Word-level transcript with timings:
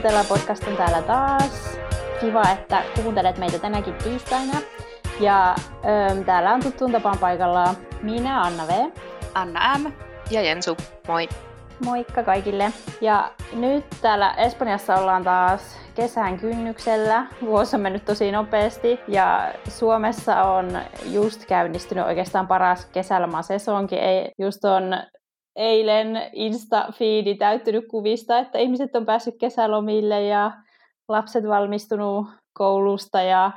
Ajatella 0.00 0.24
podcast 0.28 0.68
on 0.68 0.76
täällä 0.76 1.02
taas. 1.02 1.78
Kiva, 2.20 2.42
että 2.52 2.82
kuuntelet 3.02 3.38
meitä 3.38 3.58
tänäkin 3.58 3.94
tiistaina. 3.94 4.52
Ja 5.20 5.54
ö, 5.84 6.24
täällä 6.24 6.54
on 6.54 6.60
tuttuun 6.60 6.92
tapaan 6.92 7.18
paikalla 7.18 7.74
minä, 8.02 8.42
Anna 8.42 8.66
V. 8.66 8.70
Anna 9.34 9.78
M. 9.78 9.92
Ja 10.30 10.42
Jensu, 10.42 10.76
moi. 11.08 11.28
Moikka 11.84 12.22
kaikille. 12.22 12.72
Ja 13.00 13.30
nyt 13.52 13.84
täällä 14.02 14.34
Espanjassa 14.34 14.96
ollaan 14.96 15.24
taas 15.24 15.78
kesän 15.94 16.38
kynnyksellä. 16.38 17.26
Vuosi 17.42 17.76
on 17.76 17.82
mennyt 17.82 18.04
tosi 18.04 18.32
nopeasti 18.32 19.00
ja 19.08 19.52
Suomessa 19.68 20.42
on 20.42 20.78
just 21.04 21.46
käynnistynyt 21.46 22.06
oikeastaan 22.06 22.48
paras 22.48 22.86
kesälomasesonki. 22.86 23.96
Ei, 23.96 24.32
just 24.38 24.64
on 24.64 24.82
eilen 25.56 26.16
Insta-fiidi 26.32 27.34
täyttynyt 27.34 27.84
kuvista, 27.90 28.38
että 28.38 28.58
ihmiset 28.58 28.96
on 28.96 29.06
päässyt 29.06 29.34
kesälomille 29.40 30.22
ja 30.22 30.52
lapset 31.08 31.48
valmistunut 31.48 32.26
koulusta 32.52 33.22
ja, 33.22 33.50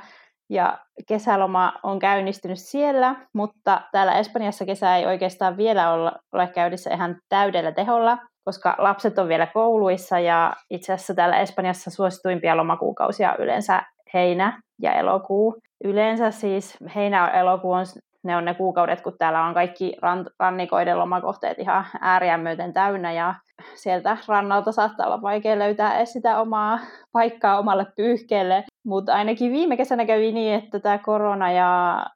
ja 0.50 0.78
kesäloma 1.08 1.72
on 1.82 1.98
käynnistynyt 1.98 2.58
siellä, 2.58 3.14
mutta 3.34 3.80
täällä 3.92 4.18
Espanjassa 4.18 4.64
kesä 4.64 4.96
ei 4.96 5.06
oikeastaan 5.06 5.56
vielä 5.56 5.92
ole, 5.92 6.12
käynnissä 6.54 6.94
ihan 6.94 7.16
täydellä 7.28 7.72
teholla, 7.72 8.18
koska 8.44 8.74
lapset 8.78 9.18
on 9.18 9.28
vielä 9.28 9.46
kouluissa 9.46 10.18
ja 10.18 10.52
itse 10.70 10.92
asiassa 10.92 11.14
täällä 11.14 11.38
Espanjassa 11.38 11.90
suosituimpia 11.90 12.56
lomakuukausia 12.56 13.36
yleensä 13.38 13.82
heinä 14.14 14.62
ja 14.82 14.92
elokuu. 14.92 15.56
Yleensä 15.84 16.30
siis 16.30 16.76
heinä 16.94 17.16
ja 17.16 17.40
elokuu 17.40 17.72
on 17.72 17.86
ne 18.24 18.36
on 18.36 18.44
ne 18.44 18.54
kuukaudet, 18.54 19.00
kun 19.00 19.16
täällä 19.18 19.44
on 19.44 19.54
kaikki 19.54 19.96
rannikoiden 20.38 20.98
lomakohteet 20.98 21.58
ihan 21.58 21.84
ääriä 22.00 22.38
myöten 22.38 22.72
täynnä 22.72 23.12
ja 23.12 23.34
sieltä 23.74 24.16
rannalta 24.28 24.72
saattaa 24.72 25.06
olla 25.06 25.22
vaikea 25.22 25.58
löytää 25.58 25.96
edes 25.96 26.12
sitä 26.12 26.40
omaa 26.40 26.78
paikkaa 27.12 27.58
omalle 27.58 27.86
pyyhkeelle. 27.96 28.64
Mutta 28.86 29.14
ainakin 29.14 29.52
viime 29.52 29.76
kesänä 29.76 30.06
kävi 30.06 30.32
niin, 30.32 30.54
että 30.54 30.80
tämä 30.80 30.98
korona 30.98 31.52
ja 31.52 32.06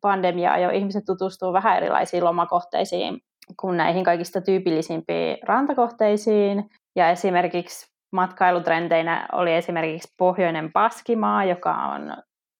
pandemia 0.00 0.52
ajoi 0.52 0.76
ihmiset 0.76 1.04
tutustuu 1.04 1.52
vähän 1.52 1.76
erilaisiin 1.76 2.24
lomakohteisiin 2.24 3.20
kuin 3.60 3.76
näihin 3.76 4.04
kaikista 4.04 4.40
tyypillisimpiin 4.40 5.38
rantakohteisiin. 5.42 6.64
Ja 6.96 7.10
esimerkiksi 7.10 7.86
matkailutrendeinä 8.12 9.28
oli 9.32 9.54
esimerkiksi 9.54 10.14
pohjoinen 10.18 10.72
Paskimaa, 10.72 11.44
joka 11.44 11.74
on 11.74 12.14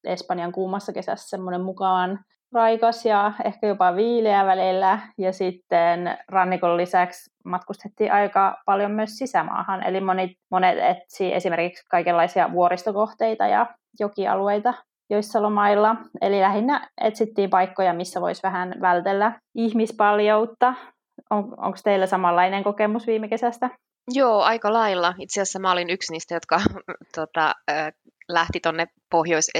Espanjan 0.05 0.53
kuumassa 0.53 0.93
kesässä 0.93 1.29
semmoinen 1.29 1.61
mukavan 1.61 2.19
raikas 2.53 3.07
ja 3.07 3.33
ehkä 3.45 3.67
jopa 3.67 3.97
viileä 3.97 4.47
välillä. 4.47 4.99
Ja 5.19 5.33
sitten 5.33 6.19
rannikon 6.29 6.77
lisäksi 6.77 7.31
matkustettiin 7.45 8.13
aika 8.13 8.57
paljon 8.67 8.91
myös 8.91 9.19
sisämaahan. 9.19 9.83
Eli 9.83 10.01
monet, 10.01 10.31
monet 10.51 10.79
etsi 10.79 11.35
esimerkiksi 11.35 11.85
kaikenlaisia 11.91 12.53
vuoristokohteita 12.53 13.47
ja 13.47 13.67
jokialueita, 14.01 14.75
joissa 15.11 15.43
lomailla. 15.43 15.97
Eli 16.21 16.41
lähinnä 16.41 16.89
etsittiin 17.01 17.51
paikkoja, 17.51 17.93
missä 17.93 18.21
voisi 18.21 18.43
vähän 18.43 18.75
vältellä 18.81 19.41
ihmispaljoutta. 19.55 20.75
On, 21.31 21.45
Onko 21.57 21.79
teillä 21.85 22.07
samanlainen 22.07 22.65
kokemus 22.65 23.07
viime 23.07 23.29
kesästä? 23.29 23.71
Joo, 24.11 24.43
aika 24.43 24.73
lailla. 24.73 25.15
Itse 25.19 25.41
asiassa 25.41 25.59
mä 25.59 25.73
olin 25.73 25.91
yksi 25.91 26.13
niistä, 26.13 26.35
jotka 26.35 26.61
tota, 27.17 27.55
lähti 28.29 28.61
tuonne 28.61 28.87
Pohjois- 29.11 29.51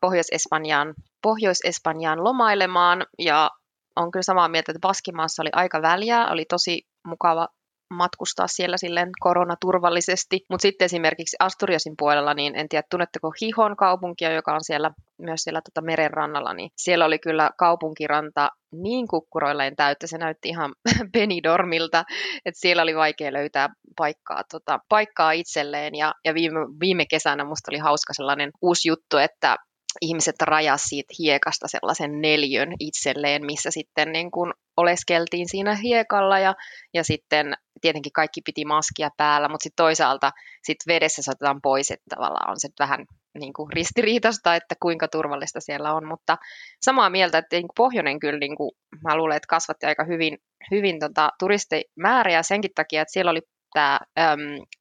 Pohjois-Espanjaan, 0.00 0.94
Pohjois-Espanjaan 1.22 2.24
lomailemaan 2.24 3.06
ja 3.18 3.50
on 3.96 4.10
kyllä 4.10 4.22
samaa 4.22 4.48
mieltä, 4.48 4.72
että 4.72 4.88
Baskimaassa 4.88 5.42
oli 5.42 5.50
aika 5.52 5.82
väliä, 5.82 6.26
oli 6.28 6.44
tosi 6.44 6.82
mukava 7.06 7.48
matkustaa 7.94 8.46
siellä 8.48 8.76
silleen 8.76 9.10
koronaturvallisesti. 9.20 10.40
Mutta 10.50 10.62
sitten 10.62 10.84
esimerkiksi 10.84 11.36
Asturiasin 11.38 11.94
puolella, 11.98 12.34
niin 12.34 12.56
en 12.56 12.68
tiedä, 12.68 12.82
tunnetteko 12.90 13.32
Hihon 13.40 13.76
kaupunkia, 13.76 14.32
joka 14.32 14.54
on 14.54 14.64
siellä 14.64 14.90
myös 15.18 15.42
siellä 15.42 15.60
tota 15.60 15.86
merenrannalla, 15.86 16.54
niin 16.54 16.70
siellä 16.76 17.04
oli 17.04 17.18
kyllä 17.18 17.50
kaupunkiranta 17.58 18.48
niin 18.72 19.08
kukkuroilleen 19.08 19.76
täyttä, 19.76 20.06
se 20.06 20.18
näytti 20.18 20.48
ihan 20.48 20.74
Benidormilta, 21.12 22.04
että 22.44 22.60
siellä 22.60 22.82
oli 22.82 22.96
vaikea 22.96 23.32
löytää 23.32 23.68
paikkaa, 23.96 24.42
tota, 24.50 24.78
paikkaa 24.88 25.32
itselleen. 25.32 25.94
Ja, 25.94 26.14
ja 26.24 26.34
viime, 26.34 26.60
viime 26.80 27.06
kesänä 27.06 27.44
musta 27.44 27.70
oli 27.70 27.78
hauska 27.78 28.12
sellainen 28.14 28.50
uusi 28.62 28.88
juttu, 28.88 29.16
että 29.16 29.56
ihmiset 30.00 30.42
rajasivat 30.42 30.80
siitä 30.88 31.14
hiekasta 31.18 31.68
sellaisen 31.68 32.20
neljön 32.20 32.72
itselleen, 32.80 33.46
missä 33.46 33.70
sitten 33.70 34.12
niin 34.12 34.30
kuin 34.30 34.52
oleskeltiin 34.82 35.48
siinä 35.48 35.74
hiekalla 35.74 36.38
ja, 36.38 36.54
ja 36.94 37.04
sitten 37.04 37.54
tietenkin 37.80 38.12
kaikki 38.12 38.40
piti 38.44 38.64
maskia 38.64 39.10
päällä, 39.16 39.48
mutta 39.48 39.62
sitten 39.62 39.84
toisaalta 39.84 40.30
sit 40.62 40.78
vedessä 40.86 41.22
saatetaan 41.22 41.60
pois, 41.62 41.90
että 41.90 42.04
tavallaan 42.16 42.50
on 42.50 42.60
se 42.60 42.68
vähän 42.78 43.06
niin 43.38 43.52
kuin 43.52 43.72
ristiriitasta, 43.72 44.54
että 44.54 44.74
kuinka 44.82 45.08
turvallista 45.08 45.60
siellä 45.60 45.94
on, 45.94 46.06
mutta 46.06 46.38
samaa 46.82 47.10
mieltä, 47.10 47.38
että 47.38 47.56
niin 47.56 47.62
kuin 47.68 47.74
pohjoinen 47.76 48.20
kyllä, 48.20 48.38
niin 48.38 48.56
kuin, 48.56 48.70
mä 49.04 49.16
luulen, 49.16 49.36
että 49.36 49.46
kasvatti 49.48 49.86
aika 49.86 50.04
hyvin, 50.04 50.38
hyvin 50.70 50.98
tota, 50.98 51.30
turistimääriä 51.38 52.42
senkin 52.42 52.70
takia, 52.74 53.02
että 53.02 53.12
siellä 53.12 53.30
oli 53.30 53.40
tämä 53.72 54.00
äm, 54.18 54.38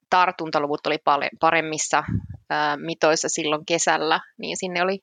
tartuntaluvut 0.09 0.88
oli 0.88 0.97
paremmissa 1.40 2.03
ää, 2.50 2.78
mitoissa 2.78 3.29
silloin 3.29 3.66
kesällä, 3.66 4.19
niin 4.38 4.57
sinne 4.57 4.84
oli 4.84 5.00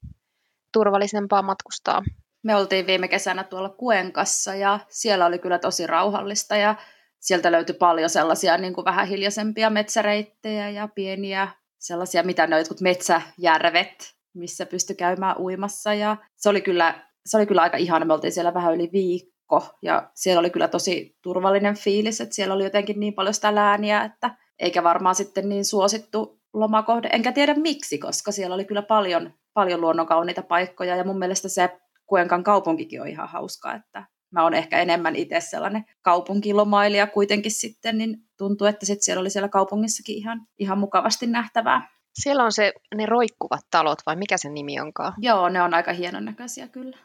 turvallisempaa 0.73 1.43
matkustaa. 1.43 2.03
Me 2.43 2.57
oltiin 2.57 2.87
viime 2.87 3.09
kesänä 3.09 3.45
tuolla 3.45 3.69
Kuenkassa 3.69 4.55
ja 4.55 4.81
siellä 4.89 5.27
oli 5.27 5.39
kyllä 5.39 5.59
tosi 5.59 5.87
rauhallista 5.87 6.57
ja 6.57 6.75
sieltä 7.21 7.53
löytyi 7.53 7.75
paljon 7.75 8.11
sellaisia 8.11 8.59
niin 8.59 8.75
kuin 8.75 8.85
vähän 8.85 9.09
hiljaisempia 9.09 9.71
metsäreittejä 9.71 10.71
ja 10.71 10.89
pieniä 10.95 11.49
sellaisia, 11.79 12.23
mitä 12.23 12.47
ne 12.47 12.59
jotkut 12.59 12.81
metsäjärvet, 12.81 14.15
missä 14.35 14.67
pystyi 14.67 14.97
käymään 14.97 15.39
uimassa 15.39 15.95
ja 15.95 16.17
se 16.37 16.49
oli 16.49 16.61
kyllä, 16.61 17.05
se 17.27 17.37
oli 17.37 17.47
kyllä 17.47 17.63
aika 17.63 17.77
ihana. 17.77 18.05
Me 18.05 18.15
oltiin 18.15 18.33
siellä 18.33 18.55
vähän 18.55 18.75
yli 18.75 18.91
viikko 18.93 19.67
ja 19.83 20.11
siellä 20.15 20.41
oli 20.41 20.51
kyllä 20.51 20.69
tosi 20.69 21.17
turvallinen 21.23 21.77
fiilis, 21.77 22.21
että 22.21 22.35
siellä 22.35 22.55
oli 22.55 22.65
jotenkin 22.65 23.01
niin 23.01 23.15
paljon 23.15 23.35
sitä 23.35 23.55
lääniä, 23.55 24.05
että 24.05 24.31
eikä 24.59 24.83
varmaan 24.83 25.15
sitten 25.15 25.49
niin 25.49 25.65
suosittu 25.65 26.41
lomakohde. 26.53 27.09
Enkä 27.13 27.33
tiedä 27.33 27.55
miksi, 27.55 27.99
koska 27.99 28.33
siellä 28.33 28.55
oli 28.55 28.65
kyllä 28.65 28.83
paljon, 28.83 29.35
paljon 29.55 29.81
luonnonkauniita 29.81 30.43
paikkoja 30.43 30.97
ja 30.97 31.05
mun 31.05 31.19
mielestä 31.19 31.49
se 31.49 31.79
Kuenkan 32.09 32.45
kaupunkikin 32.45 33.01
on 33.01 33.09
ihan 33.09 33.29
hauska, 33.29 33.75
että 33.75 34.07
mä 34.31 34.43
oon 34.43 34.55
ehkä 34.55 34.79
enemmän 34.79 35.17
itse 35.17 35.41
sellainen 35.41 35.85
kaupunkilomailija 36.03 37.07
kuitenkin 37.07 37.53
sitten, 37.53 37.99
niin 37.99 38.17
tuntuu, 38.39 38.67
että 38.67 38.87
sit 38.87 39.03
siellä 39.03 39.21
oli 39.21 39.31
siellä 39.31 39.49
kaupungissakin 39.49 40.17
ihan, 40.17 40.47
ihan 40.59 40.79
mukavasti 40.79 41.27
nähtävää. 41.27 41.89
Siellä 42.15 42.45
on 42.45 42.53
se, 42.53 42.73
ne 42.95 43.07
roikkuvat 43.07 43.61
talot, 43.71 43.99
vai 44.07 44.17
mikä 44.17 44.37
sen 44.37 44.55
nimi 44.55 44.81
onkaan? 44.81 45.13
Joo, 45.19 45.49
ne 45.49 45.63
on 45.63 45.75
aika 45.75 45.93
hienon 45.93 46.25
näköisiä 46.25 46.69
kyllä. 46.69 46.99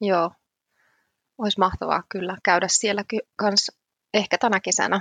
Joo, 0.00 0.30
olisi 1.38 1.58
mahtavaa 1.58 2.02
kyllä 2.08 2.36
käydä 2.44 2.66
siellä 2.70 3.02
kanssa 3.36 3.72
ehkä 4.14 4.38
tänä 4.38 4.60
kesänä. 4.60 5.00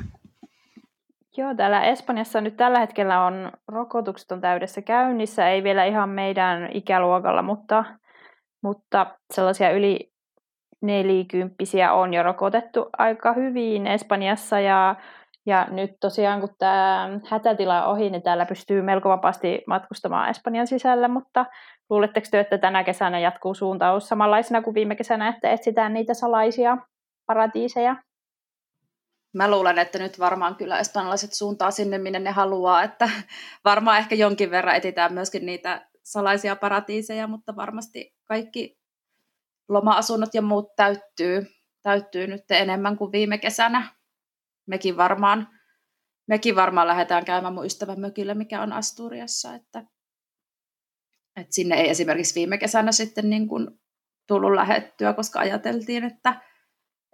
Joo, 1.38 1.56
täällä 1.56 1.82
Espanjassa 1.82 2.42
nyt 2.42 2.58
tällä 2.58 2.80
hetkellä 2.80 3.26
on 3.26 3.52
rokotukset 3.68 4.32
on 4.32 4.42
täydessä 4.42 4.82
käynnissä, 4.82 5.50
ei 5.50 5.64
vielä 5.64 5.86
ihan 5.86 6.10
meidän 6.10 6.70
ikäluokalla, 6.74 7.42
mutta, 7.42 7.86
mutta 8.62 9.16
sellaisia 9.34 9.72
yli 9.72 10.12
nelikymppisiä 10.82 11.94
on 11.94 12.14
jo 12.14 12.24
rokotettu 12.24 12.90
aika 12.98 13.34
hyvin 13.34 13.88
Espanjassa 13.88 14.60
ja, 14.60 14.96
ja 15.46 15.68
nyt 15.72 15.92
tosiaan 16.00 16.40
kun 16.40 16.56
tämä 16.58 17.10
hätätila 17.30 17.86
on 17.86 17.92
ohi, 17.92 18.10
niin 18.10 18.22
täällä 18.22 18.46
pystyy 18.46 18.82
melko 18.82 19.10
vapaasti 19.10 19.64
matkustamaan 19.68 20.30
Espanjan 20.30 20.68
sisällä, 20.68 21.08
mutta 21.08 21.46
luuletteko 21.90 22.28
te, 22.32 22.40
että 22.40 22.58
tänä 22.58 22.84
kesänä 22.84 23.20
jatkuu 23.20 23.54
suuntaus 23.54 24.08
samanlaisena 24.08 24.62
kuin 24.62 24.74
viime 24.74 24.96
kesänä, 24.96 25.28
että 25.28 25.50
etsitään 25.50 25.94
niitä 25.94 26.14
salaisia 26.14 26.78
paratiiseja? 27.26 27.96
Mä 29.34 29.52
luulen, 29.52 29.78
että 29.78 30.00
nyt 30.00 30.20
varmaan 30.20 30.56
kyllä 30.56 30.80
espanjalaiset 30.80 31.34
suuntaa 31.34 31.72
sinne, 31.72 31.98
minne 31.98 32.20
ne 32.20 32.32
haluaa, 32.32 32.84
että 32.84 33.10
varmaan 33.66 33.98
ehkä 33.98 34.16
jonkin 34.16 34.52
verran 34.52 34.76
etitään 34.76 35.14
myöskin 35.14 35.46
niitä 35.46 35.88
salaisia 36.04 36.56
paratiiseja, 36.56 37.28
mutta 37.28 37.56
varmasti 37.56 38.14
kaikki 38.32 38.80
loma-asunnot 39.70 40.34
ja 40.34 40.42
muut 40.42 40.76
täyttyy, 40.76 41.48
täyttyy 41.82 42.28
nyt 42.28 42.52
enemmän 42.52 42.98
kuin 42.98 43.12
viime 43.12 43.38
kesänä. 43.38 43.96
Mekin 44.68 44.98
varmaan, 44.98 45.48
mekin 46.28 46.56
varmaan 46.56 46.88
lähdetään 46.88 47.26
käymään 47.26 47.54
mun 47.54 47.66
ystävän 47.66 48.00
mökillä, 48.00 48.34
mikä 48.34 48.62
on 48.62 48.74
Asturiassa, 48.74 49.56
että, 49.56 49.80
että 51.36 51.56
sinne 51.56 51.76
ei 51.76 51.90
esimerkiksi 51.90 52.36
viime 52.36 52.58
kesänä 52.58 52.92
sitten 52.92 53.30
niin 53.30 53.48
kuin 53.48 53.68
tullut 54.28 54.54
lähettyä, 54.54 55.14
koska 55.14 55.40
ajateltiin, 55.40 56.04
että 56.04 56.42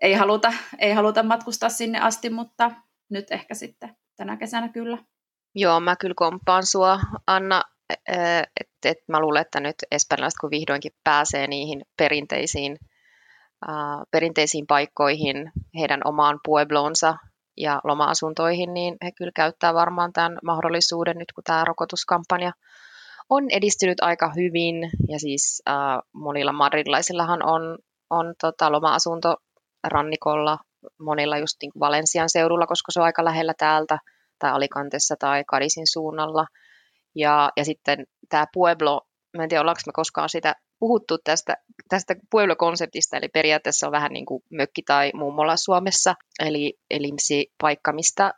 ei 0.02 0.14
haluta, 0.14 0.54
ei 0.80 0.94
haluta 0.94 1.24
matkustaa 1.24 1.70
sinne 1.70 2.00
asti, 2.00 2.30
mutta 2.30 2.72
nyt 3.10 3.32
ehkä 3.32 3.54
sitten 3.54 3.98
tänä 4.16 4.38
kesänä 4.38 4.70
kyllä. 4.70 4.98
Joo, 5.56 5.80
mä 5.80 5.96
kyllä 5.96 6.16
komppaan 6.16 6.66
sua, 6.66 7.00
Anna, 7.28 7.64
että 8.60 8.77
et 8.90 8.98
mä 9.08 9.20
luulen, 9.20 9.42
että 9.42 9.60
nyt 9.60 9.76
espanjalaiset 9.92 10.38
kun 10.42 10.50
vihdoinkin 10.50 10.92
pääsee 11.04 11.48
niihin 11.48 11.82
perinteisiin, 11.98 12.78
uh, 13.68 14.04
perinteisiin 14.12 14.68
paikkoihin, 14.68 15.52
heidän 15.80 16.02
omaan 16.06 16.40
pueblonsa, 16.46 17.14
ja 17.58 17.82
loma-asuntoihin, 17.84 18.74
niin 18.74 18.98
he 19.04 19.12
kyllä 19.12 19.32
käyttää 19.36 19.74
varmaan 19.74 20.14
tämän 20.14 20.38
mahdollisuuden 20.44 21.18
nyt, 21.18 21.32
kun 21.36 21.44
tämä 21.44 21.66
rokotuskampanja 21.66 22.52
on 23.30 23.44
edistynyt 23.52 24.02
aika 24.02 24.32
hyvin. 24.36 24.76
Ja 25.10 25.20
siis 25.20 25.62
äh, 25.70 25.76
monilla 26.14 26.52
madridilaisillahan 26.52 27.46
on, 27.46 27.78
on 28.10 28.34
tota, 28.42 28.72
loma-asunto 28.72 29.36
rannikolla, 29.84 30.58
monilla 31.00 31.38
just 31.38 31.56
niin 31.62 31.72
Valensian 31.80 32.30
seudulla, 32.30 32.68
koska 32.68 32.92
se 32.92 33.00
on 33.00 33.06
aika 33.06 33.26
lähellä 33.26 33.54
täältä, 33.58 33.98
tai 34.40 34.52
Alicantessa 34.52 35.16
tai 35.20 35.44
Kadisin 35.48 35.88
suunnalla. 35.88 36.46
Ja, 37.18 37.52
ja 37.58 37.66
sitten 37.66 38.06
tämä 38.30 38.46
Pueblo, 38.54 39.02
mä 39.38 39.44
en 39.44 39.50
tiedä 39.50 39.62
ollaanko 39.62 39.82
me 39.86 39.94
koskaan 39.94 40.30
sitä 40.30 40.56
puhuttu 40.80 41.18
tästä, 41.24 41.58
tästä 41.90 42.16
Pueblo-konseptista, 42.32 43.18
eli 43.18 43.28
periaatteessa 43.28 43.88
on 43.88 43.92
vähän 43.92 44.12
niin 44.14 44.26
kuin 44.26 44.44
mökki 44.52 44.84
tai 44.84 45.12
mummola 45.14 45.58
Suomessa, 45.58 46.16
eli, 46.40 46.74
eli 46.90 47.10
paikka, 47.62 47.94
mistä 47.94 48.34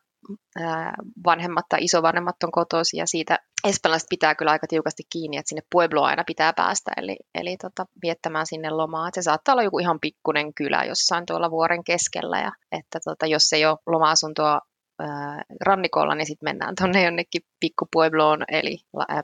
vanhemmat 1.25 1.65
tai 1.69 1.83
isovanhemmat 1.83 2.35
on 2.43 2.51
kotoisin 2.51 2.97
ja 2.97 3.05
siitä 3.05 3.39
espanjalaiset 3.67 4.09
pitää 4.09 4.35
kyllä 4.35 4.51
aika 4.51 4.67
tiukasti 4.67 5.03
kiinni, 5.11 5.37
että 5.37 5.49
sinne 5.49 5.61
Pueblo 5.71 6.03
aina 6.03 6.23
pitää 6.27 6.53
päästä, 6.53 6.91
eli, 6.97 7.17
eli 7.35 7.57
tota, 7.57 7.85
viettämään 8.01 8.45
sinne 8.45 8.69
lomaa. 8.69 9.07
Et 9.07 9.13
se 9.13 9.21
saattaa 9.21 9.53
olla 9.53 9.63
joku 9.63 9.79
ihan 9.79 9.99
pikkunen 9.99 10.53
kylä 10.53 10.83
jossain 10.83 11.25
tuolla 11.25 11.51
vuoren 11.51 11.83
keskellä, 11.83 12.39
ja 12.39 12.51
että 12.71 12.99
tota, 13.05 13.25
jos 13.25 13.53
ei 13.53 13.65
ole 13.65 13.77
loma-asuntoa 13.87 14.59
ää, 14.99 15.41
rannikolla, 15.65 16.15
niin 16.15 16.25
sitten 16.25 16.49
mennään 16.49 16.75
tuonne 16.79 17.03
jonnekin 17.03 17.41
pikkupuebloon, 17.59 18.43
eli 18.51 18.77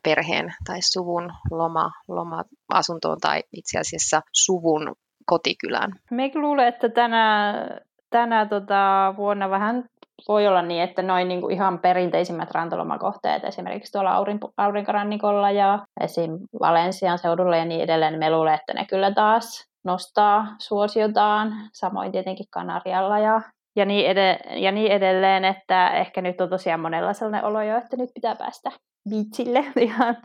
perheen 0.04 0.54
tai 0.66 0.82
suvun 0.82 1.34
loma, 1.52 1.92
loma-asuntoon 2.08 3.18
tai 3.22 3.44
itse 3.54 3.80
asiassa 3.80 4.22
suvun 4.34 4.96
kotikylään. 5.26 5.92
Me 6.12 6.32
luulen, 6.36 6.68
että 6.68 6.90
tänä, 6.90 7.54
tänä 8.10 8.46
tota, 8.46 9.14
vuonna 9.18 9.50
vähän 9.50 9.84
voi 10.28 10.48
olla 10.48 10.62
niin, 10.62 10.84
että 10.84 11.02
noin 11.02 11.28
niin 11.28 11.42
kuin 11.42 11.54
ihan 11.54 11.80
perinteisimmät 11.80 12.52
rantalomakohteet, 12.52 13.44
esimerkiksi 13.44 13.92
tuolla 13.92 14.26
aurinkorannikolla 14.58 15.52
ja 15.52 15.80
esim. 16.02 16.32
Valensian 16.60 17.18
seudulla 17.18 17.58
ja 17.58 17.66
niin 17.66 17.82
edelleen, 17.82 18.14
niin 18.14 18.20
me 18.20 18.32
luulen, 18.32 18.54
että 18.54 18.74
ne 18.74 18.86
kyllä 18.86 19.12
taas 19.12 19.68
nostaa 19.84 20.48
suosiotaan, 20.60 21.54
samoin 21.74 22.12
tietenkin 22.12 22.46
Kanarialla 22.50 23.20
ja, 23.20 23.42
ja, 23.76 23.86
niin, 23.86 24.10
ed- 24.10 24.60
ja 24.60 24.72
niin 24.72 24.92
edelleen, 24.92 25.46
että 25.46 25.90
ehkä 25.90 26.22
nyt 26.22 26.42
on 26.42 26.50
tosiaan 26.50 26.80
monella 26.80 27.14
sellainen 27.14 27.46
olo 27.46 27.62
jo, 27.62 27.78
että 27.78 27.98
nyt 27.98 28.10
pitää 28.14 28.36
päästä 28.36 28.72
biitsille 29.10 29.66
ihan 29.76 30.18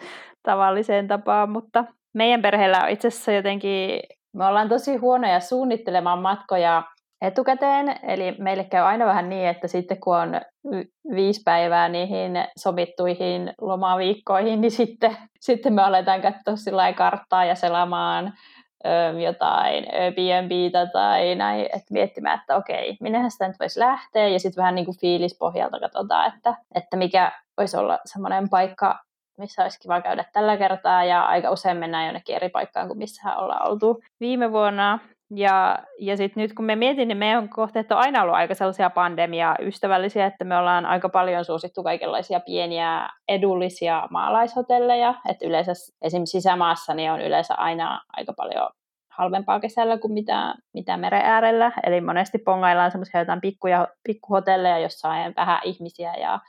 tavalliseen 0.43 1.09
tapaan, 1.09 1.51
mutta 1.51 1.85
meidän 2.15 2.43
perheellä 2.43 2.83
on 2.83 2.91
itse 2.91 3.09
asiassa 3.09 3.33
jotenkin, 3.33 4.01
me 4.37 4.47
ollaan 4.47 4.69
tosi 4.69 4.97
huonoja 4.97 5.41
suunnittelemaan 5.41 6.23
matkoja 6.23 6.83
etukäteen, 7.23 7.97
eli 8.03 8.35
meille 8.39 8.65
käy 8.65 8.85
aina 8.85 9.07
vähän 9.07 9.29
niin, 9.29 9.49
että 9.49 9.69
sitten 9.69 10.01
kun 10.01 10.17
on 10.17 10.41
viisi 11.15 11.41
päivää 11.45 11.89
niihin 11.89 12.33
sovittuihin 12.59 13.53
lomaviikkoihin, 13.61 14.61
niin 14.61 14.71
sitten, 14.71 15.17
sitten 15.41 15.73
me 15.73 15.83
aletaan 15.83 16.23
katsoa 16.23 16.57
sillä 16.57 16.93
karttaa 16.93 17.45
ja 17.45 17.55
selamaan 17.55 18.33
jotain 19.25 19.87
Airbnbtä 19.95 20.87
tai 20.87 21.35
näin, 21.35 21.65
että 21.65 21.93
miettimään, 21.93 22.39
että 22.41 22.57
okei, 22.57 22.97
minnehän 23.01 23.31
sitä 23.31 23.49
nyt 23.49 23.61
voisi 23.61 23.81
lähteä, 23.81 24.29
ja 24.29 24.41
sitten 24.41 24.63
vähän 24.63 24.75
niin 24.75 24.85
kuin 24.85 24.99
fiilispohjalta 25.01 25.81
katsotaan, 25.81 26.33
että, 26.35 26.55
että 26.75 26.97
mikä 26.97 27.33
voisi 27.57 27.77
olla 27.77 27.99
semmoinen 28.05 28.49
paikka, 28.49 28.99
missä 29.39 29.63
olisi 29.63 29.81
kiva 29.81 30.01
käydä 30.01 30.25
tällä 30.33 30.57
kertaa, 30.57 31.05
ja 31.05 31.23
aika 31.23 31.51
usein 31.51 31.77
mennään 31.77 32.05
jonnekin 32.05 32.37
eri 32.37 32.49
paikkaan 32.49 32.87
kuin 32.87 32.99
missä 32.99 33.37
ollaan 33.37 33.69
oltu 33.69 34.03
viime 34.21 34.53
vuonna. 34.53 34.99
Ja, 35.37 35.79
ja 35.99 36.17
sitten 36.17 36.41
nyt 36.41 36.53
kun 36.53 36.65
me 36.65 36.77
mietin, 36.77 37.09
niin 37.09 37.19
meidän 37.19 37.49
kohteet 37.49 37.93
on 37.93 37.99
aina 37.99 38.23
ollut 38.23 38.35
aika 38.35 38.55
sellaisia 38.55 38.91
pandemia-ystävällisiä, 38.91 40.27
että 40.27 40.45
me 40.45 40.57
ollaan 40.57 40.87
aika 40.87 41.09
paljon 41.09 41.45
suosittu 41.45 41.83
kaikenlaisia 41.83 42.41
pieniä 42.41 43.09
edullisia 43.29 44.09
maalaishotelleja, 44.11 45.15
että 45.29 45.47
yleensä 45.47 45.73
esimerkiksi 46.03 46.41
sisämaassa 46.41 46.95
niin 46.95 47.11
on 47.11 47.21
yleensä 47.21 47.55
aina 47.55 48.01
aika 48.13 48.33
paljon 48.33 48.71
halvempaa 49.11 49.61
kesällä 49.61 49.99
kuin 49.99 50.13
mitä, 50.13 50.55
mitä 50.75 50.97
meren 50.97 51.23
äärellä, 51.25 51.73
eli 51.87 52.01
monesti 52.01 52.39
pongaillaan 52.39 52.91
semmoisia 52.91 53.21
jotain 53.21 53.41
pikkuja, 53.41 53.89
pikkuhotelleja, 54.05 54.79
jossa 54.79 55.09
on 55.09 55.33
vähän 55.37 55.61
ihmisiä 55.65 56.15
ja, 56.15 56.41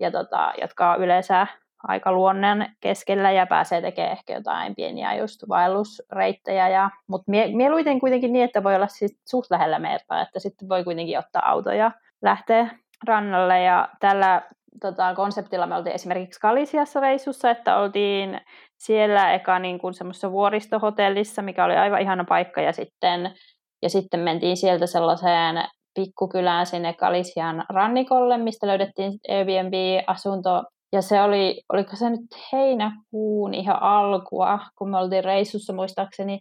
ja 0.00 0.10
tota, 0.10 0.52
jotka 0.60 0.92
on 0.92 1.00
yleensä 1.00 1.46
aika 1.88 2.12
luonnon 2.12 2.66
keskellä 2.80 3.30
ja 3.30 3.46
pääsee 3.46 3.80
tekemään 3.80 4.12
ehkä 4.12 4.34
jotain 4.34 4.74
pieniä 4.74 5.14
just 5.14 5.42
vaellusreittejä. 5.48 6.68
Ja, 6.68 6.90
mutta 7.08 7.30
mie, 7.30 7.56
mieluiten 7.56 8.00
kuitenkin 8.00 8.32
niin, 8.32 8.44
että 8.44 8.62
voi 8.62 8.74
olla 8.74 8.86
siis 8.86 9.20
suht 9.28 9.50
lähellä 9.50 9.78
merta, 9.78 10.20
että 10.20 10.38
sitten 10.38 10.68
voi 10.68 10.84
kuitenkin 10.84 11.18
ottaa 11.18 11.50
autoja 11.50 11.90
lähteä 12.22 12.70
rannalle. 13.06 13.62
Ja 13.62 13.88
tällä 14.00 14.42
tota, 14.80 15.14
konseptilla 15.14 15.66
me 15.66 15.76
oltiin 15.76 15.94
esimerkiksi 15.94 16.40
Kalisiassa 16.40 17.00
reissussa, 17.00 17.50
että 17.50 17.76
oltiin 17.76 18.40
siellä 18.78 19.32
eka 19.32 19.58
niin 19.58 19.78
kuin 19.78 19.94
semmoisessa 19.94 20.32
vuoristohotellissa, 20.32 21.42
mikä 21.42 21.64
oli 21.64 21.76
aivan 21.76 22.00
ihana 22.00 22.24
paikka, 22.28 22.60
ja 22.60 22.72
sitten, 22.72 23.34
ja 23.82 23.90
sitten 23.90 24.20
mentiin 24.20 24.56
sieltä 24.56 24.86
sellaiseen 24.86 25.64
pikkukylään 25.94 26.66
sinne 26.66 26.92
Kalisian 26.92 27.64
rannikolle, 27.68 28.38
mistä 28.38 28.66
löydettiin 28.66 29.12
Airbnb-asunto 29.28 30.62
ja 30.94 31.02
se 31.02 31.22
oli, 31.22 31.60
oliko 31.72 31.96
se 31.96 32.10
nyt 32.10 32.20
heinäkuun 32.52 33.54
ihan 33.54 33.82
alkua, 33.82 34.58
kun 34.78 34.90
me 34.90 34.98
oltiin 34.98 35.24
reissussa 35.24 35.72
muistaakseni. 35.72 36.40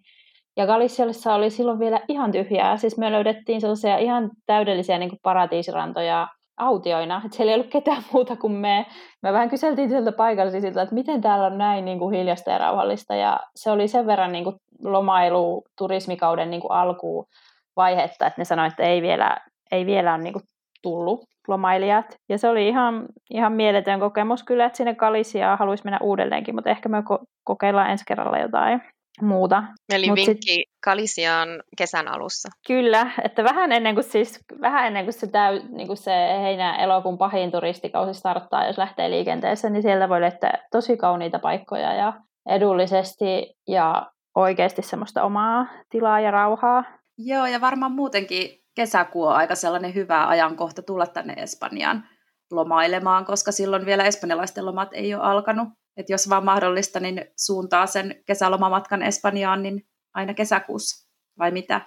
Ja 0.58 0.66
Galiciassa 0.66 1.34
oli 1.34 1.50
silloin 1.50 1.80
vielä 1.80 2.00
ihan 2.08 2.32
tyhjää. 2.32 2.78
Siis 2.78 2.98
me 2.98 3.12
löydettiin 3.12 3.62
sellaisia 3.62 3.98
ihan 3.98 4.30
täydellisiä 4.46 4.98
niin 4.98 5.12
paratiisirantoja 5.24 6.28
autioina. 6.58 7.22
Että 7.26 7.38
siellä 7.38 7.52
ei 7.52 7.56
ollut 7.56 7.72
ketään 7.72 8.04
muuta 8.14 8.36
kuin 8.36 8.54
me. 8.54 8.86
Me 9.24 9.34
vähän 9.34 9.50
kyseltiin 9.50 9.90
sieltä 9.90 10.12
paikallisilta, 10.12 10.82
että 10.82 10.96
miten 10.96 11.22
täällä 11.22 11.46
on 11.46 11.58
näin 11.58 11.86
niin 11.86 12.00
kuin 12.00 12.16
hiljasta 12.16 12.52
ja 12.52 12.58
rauhallista. 12.58 13.16
Ja 13.16 13.40
se 13.56 13.72
oli 13.72 13.88
sen 13.88 14.08
verran 14.08 14.32
niin 14.32 14.44
kuin 14.44 14.56
lomailu, 14.84 15.64
turismikauden 15.78 16.50
niin 16.50 16.62
kuin 16.62 16.72
alkuvaihetta, 16.72 18.28
että 18.28 18.42
ne 18.42 18.46
sanoivat, 18.46 18.74
että 18.74 18.84
ei 18.84 19.02
vielä, 19.02 19.38
ei 19.72 19.86
vielä 19.86 20.14
ole 20.14 20.24
niin 20.24 20.34
kuin 20.34 20.44
tullut 20.84 21.33
lomailijat. 21.48 22.06
Ja 22.30 22.38
se 22.38 22.50
oli 22.50 22.68
ihan, 22.68 23.06
ihan 23.30 23.54
mieletön 23.54 24.00
kokemus 24.00 24.44
kyllä, 24.44 24.66
että 24.66 24.78
sinne 24.78 24.96
Kalisiaan 24.96 25.60
haluaisi 25.60 25.84
mennä 25.84 26.00
uudelleenkin, 26.02 26.56
mutta 26.56 26.70
ehkä 26.70 26.90
me 26.90 27.00
ko- 27.00 27.26
kokeillaan 27.44 27.90
ensi 27.90 28.04
kerralla 28.08 28.38
jotain 28.40 28.82
muuta. 29.22 29.64
Eli 29.94 30.08
Mut 30.08 30.16
vinkki 30.16 30.54
sit, 30.54 30.64
Kalisiaan 30.84 31.50
kesän 31.78 32.08
alussa. 32.08 32.50
Kyllä, 32.68 33.12
että 33.24 33.44
vähän 33.44 33.72
ennen 33.72 33.96
kuin, 33.96 34.04
siis, 34.04 34.40
vähän 34.62 34.88
ennen 34.88 35.06
kuin 35.06 35.14
se, 35.14 35.28
täy, 35.28 35.60
niin 35.70 35.88
kuin 35.88 35.98
se 35.98 36.12
heinä-elokuun 36.42 37.18
pahin 37.18 37.52
turistikausi 37.52 38.20
starttaa, 38.20 38.68
jos 38.68 38.78
lähtee 38.78 39.10
liikenteeseen, 39.10 39.74
niin 39.74 39.84
sieltä 39.84 40.10
voi 40.10 40.22
löytää 40.22 40.68
tosi 40.72 40.98
kauniita 40.98 41.40
paikkoja 41.40 41.94
ja 41.94 42.14
edullisesti 42.50 43.56
ja 43.68 44.12
oikeasti 44.36 44.82
semmoista 44.82 45.24
omaa 45.24 45.68
tilaa 45.90 46.20
ja 46.20 46.32
rauhaa. 46.32 46.84
Joo, 47.18 47.46
ja 47.46 47.62
varmaan 47.62 47.92
muutenkin 47.92 48.63
kesäkuu 48.76 49.24
on 49.24 49.36
aika 49.36 49.56
sellainen 49.56 49.96
hyvä 49.96 50.28
ajankohta 50.28 50.82
tulla 50.82 51.08
tänne 51.08 51.34
Espanjaan 51.34 52.08
lomailemaan, 52.52 53.26
koska 53.26 53.52
silloin 53.52 53.86
vielä 53.86 54.04
espanjalaisten 54.04 54.66
lomat 54.66 54.90
ei 54.94 55.16
ole 55.16 55.24
alkanut. 55.24 55.70
Et 55.98 56.10
jos 56.10 56.30
vaan 56.30 56.46
mahdollista, 56.46 57.00
niin 57.00 57.26
suuntaa 57.40 57.88
sen 57.88 58.24
kesälomamatkan 58.26 59.02
Espanjaan 59.02 59.64
niin 59.64 59.88
aina 60.14 60.34
kesäkuussa, 60.34 61.10
vai 61.40 61.52
mitä? 61.52 61.82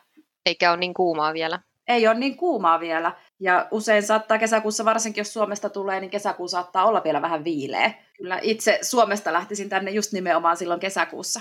Eikä 0.46 0.70
ole 0.70 0.76
niin 0.76 0.94
kuumaa 0.94 1.32
vielä. 1.32 1.60
Ei 1.88 2.08
ole 2.08 2.18
niin 2.18 2.36
kuumaa 2.36 2.80
vielä. 2.80 3.12
Ja 3.40 3.68
usein 3.70 4.02
saattaa 4.02 4.38
kesäkuussa, 4.38 4.84
varsinkin 4.84 5.20
jos 5.20 5.32
Suomesta 5.32 5.70
tulee, 5.70 6.00
niin 6.00 6.10
kesäkuu 6.10 6.48
saattaa 6.48 6.84
olla 6.84 7.04
vielä 7.04 7.22
vähän 7.22 7.44
viileä. 7.44 7.94
Kyllä 8.16 8.38
itse 8.42 8.78
Suomesta 8.82 9.32
lähtisin 9.32 9.68
tänne 9.68 9.90
just 9.90 10.12
nimenomaan 10.12 10.56
silloin 10.56 10.80
kesäkuussa. 10.80 11.40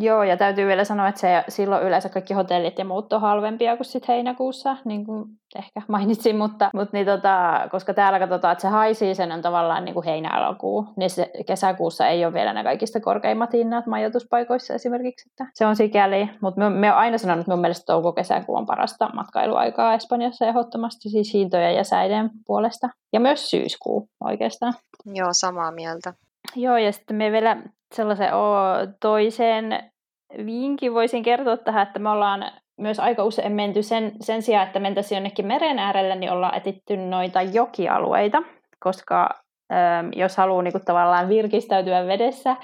Joo, 0.00 0.22
ja 0.22 0.36
täytyy 0.36 0.66
vielä 0.66 0.84
sanoa, 0.84 1.08
että 1.08 1.20
se, 1.20 1.44
silloin 1.48 1.82
yleensä 1.82 2.08
kaikki 2.08 2.34
hotellit 2.34 2.78
ja 2.78 2.84
muut 2.84 3.12
on 3.12 3.20
halvempia 3.20 3.76
kuin 3.76 3.84
sitten 3.84 4.14
heinäkuussa, 4.14 4.76
niin 4.84 5.06
kuin 5.06 5.24
ehkä 5.56 5.82
mainitsin, 5.88 6.36
mutta, 6.36 6.70
mutta 6.74 6.96
niin 6.96 7.06
tota, 7.06 7.68
koska 7.70 7.94
täällä 7.94 8.18
katsotaan, 8.18 8.52
että 8.52 8.62
se 8.62 8.68
high 8.68 8.98
season 8.98 9.32
on 9.32 9.42
tavallaan 9.42 9.84
niin 9.84 9.94
kuin 9.94 10.04
heinä-alokuu, 10.04 10.86
niin 10.96 11.10
se 11.10 11.30
kesäkuussa 11.46 12.08
ei 12.08 12.24
ole 12.24 12.34
vielä 12.34 12.52
ne 12.52 12.64
kaikista 12.64 13.00
korkeimmat 13.00 13.52
hinnat 13.52 13.86
majoituspaikoissa 13.86 14.74
esimerkiksi. 14.74 15.28
Että 15.30 15.46
se 15.54 15.66
on 15.66 15.76
sikäli, 15.76 16.30
mutta 16.40 16.60
me, 16.60 16.70
me 16.70 16.92
on 16.92 16.98
aina 16.98 17.18
sanonut, 17.18 17.40
että 17.40 17.52
mun 17.52 17.60
mielestä 17.60 17.86
touko-kesäkuu 17.86 18.56
on 18.56 18.66
parasta 18.66 19.10
matkailuaikaa 19.14 19.94
Espanjassa 19.94 20.46
ehdottomasti 20.46 21.08
siis 21.08 21.34
hintojen 21.34 21.74
ja 21.74 21.84
säiden 21.84 22.30
puolesta. 22.46 22.88
Ja 23.12 23.20
myös 23.20 23.50
syyskuu 23.50 24.08
oikeastaan. 24.20 24.74
Joo, 25.06 25.28
samaa 25.32 25.72
mieltä. 25.72 26.14
Joo, 26.56 26.76
ja 26.76 26.92
sitten 26.92 27.16
me 27.16 27.32
vielä 27.32 27.56
sellaisen 27.94 28.34
o, 28.34 28.54
toisen 29.00 29.90
vinkin 30.46 30.94
voisin 30.94 31.22
kertoa 31.22 31.56
tähän, 31.56 31.82
että 31.82 31.98
me 31.98 32.10
ollaan 32.10 32.52
myös 32.78 33.00
aika 33.00 33.24
usein 33.24 33.52
menty 33.52 33.82
sen, 33.82 34.12
sen 34.20 34.42
sijaan, 34.42 34.66
että 34.66 34.80
mentäisiin 34.80 35.16
jonnekin 35.16 35.46
meren 35.46 35.78
äärelle, 35.78 36.14
niin 36.14 36.32
ollaan 36.32 36.56
etitty 36.56 36.96
noita 36.96 37.42
jokialueita, 37.42 38.42
koska 38.80 39.28
äm, 39.72 40.10
jos 40.16 40.36
haluaa 40.36 40.62
niin 40.62 40.72
kuin, 40.72 40.84
tavallaan 40.84 41.28
virkistäytyä 41.28 42.06
vedessä, 42.06 42.56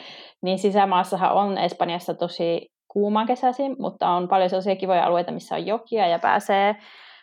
niin 0.42 0.58
sisämaassahan 0.58 1.32
on 1.32 1.58
Espanjassa 1.58 2.14
tosi 2.14 2.70
kuuma 2.88 3.26
kesäisin, 3.26 3.76
mutta 3.78 4.08
on 4.08 4.28
paljon 4.28 4.50
sellaisia 4.50 4.76
kivoja 4.76 5.04
alueita, 5.04 5.32
missä 5.32 5.54
on 5.54 5.66
jokia 5.66 6.06
ja 6.06 6.18
pääsee 6.18 6.76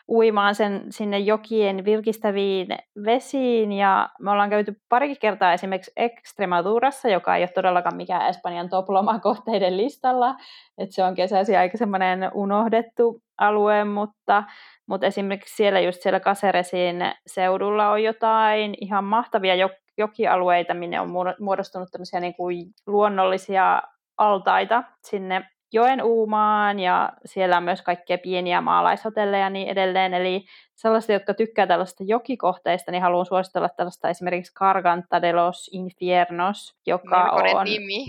uimaan 0.09 0.55
sen 0.55 0.85
sinne 0.89 1.19
jokien 1.19 1.85
virkistäviin 1.85 2.67
vesiin. 3.05 3.71
Ja 3.71 4.09
me 4.19 4.31
ollaan 4.31 4.49
käyty 4.49 4.81
parikin 4.89 5.17
kertaa 5.19 5.53
esimerkiksi 5.53 5.91
Extremadurassa, 5.95 7.09
joka 7.09 7.35
ei 7.35 7.41
ole 7.41 7.49
todellakaan 7.55 7.95
mikään 7.95 8.29
Espanjan 8.29 8.69
top-lomakohteiden 8.69 9.77
listalla, 9.77 10.35
että 10.77 10.95
se 10.95 11.03
on 11.03 11.15
kesäsi 11.15 11.55
aika 11.55 11.77
semmoinen 11.77 12.31
unohdettu 12.33 13.21
alue, 13.37 13.83
mutta, 13.83 14.43
mutta 14.87 15.07
esimerkiksi 15.07 15.55
siellä 15.55 15.79
just 15.79 16.01
siellä 16.01 16.19
Caceresin 16.19 16.95
seudulla 17.27 17.91
on 17.91 18.03
jotain 18.03 18.75
ihan 18.81 19.03
mahtavia 19.03 19.69
jokialueita, 19.97 20.73
minne 20.73 20.99
on 20.99 21.09
muodostunut 21.39 21.89
tämmöisiä 21.91 22.19
niin 22.19 22.35
kuin 22.35 22.65
luonnollisia 22.87 23.81
altaita 24.17 24.83
sinne 25.03 25.45
joen 25.73 26.03
uumaan 26.03 26.79
ja 26.79 27.13
siellä 27.25 27.57
on 27.57 27.63
myös 27.63 27.81
kaikkia 27.81 28.17
pieniä 28.17 28.61
maalaishotelleja 28.61 29.43
ja 29.43 29.49
niin 29.49 29.67
edelleen. 29.67 30.13
Eli 30.13 30.45
sellaista, 30.75 31.13
jotka 31.13 31.33
tykkää 31.33 31.67
tällaista 31.67 32.03
jokikohteista, 32.07 32.91
niin 32.91 33.01
haluan 33.01 33.25
suositella 33.25 33.69
tällaista 33.69 34.09
esimerkiksi 34.09 34.53
Carganta 34.53 35.21
de 35.21 35.33
los 35.33 35.69
Infiernos, 35.73 36.75
joka 36.85 37.23
Melkoinen 37.23 37.55
on... 37.55 37.65
nimi. 37.65 38.05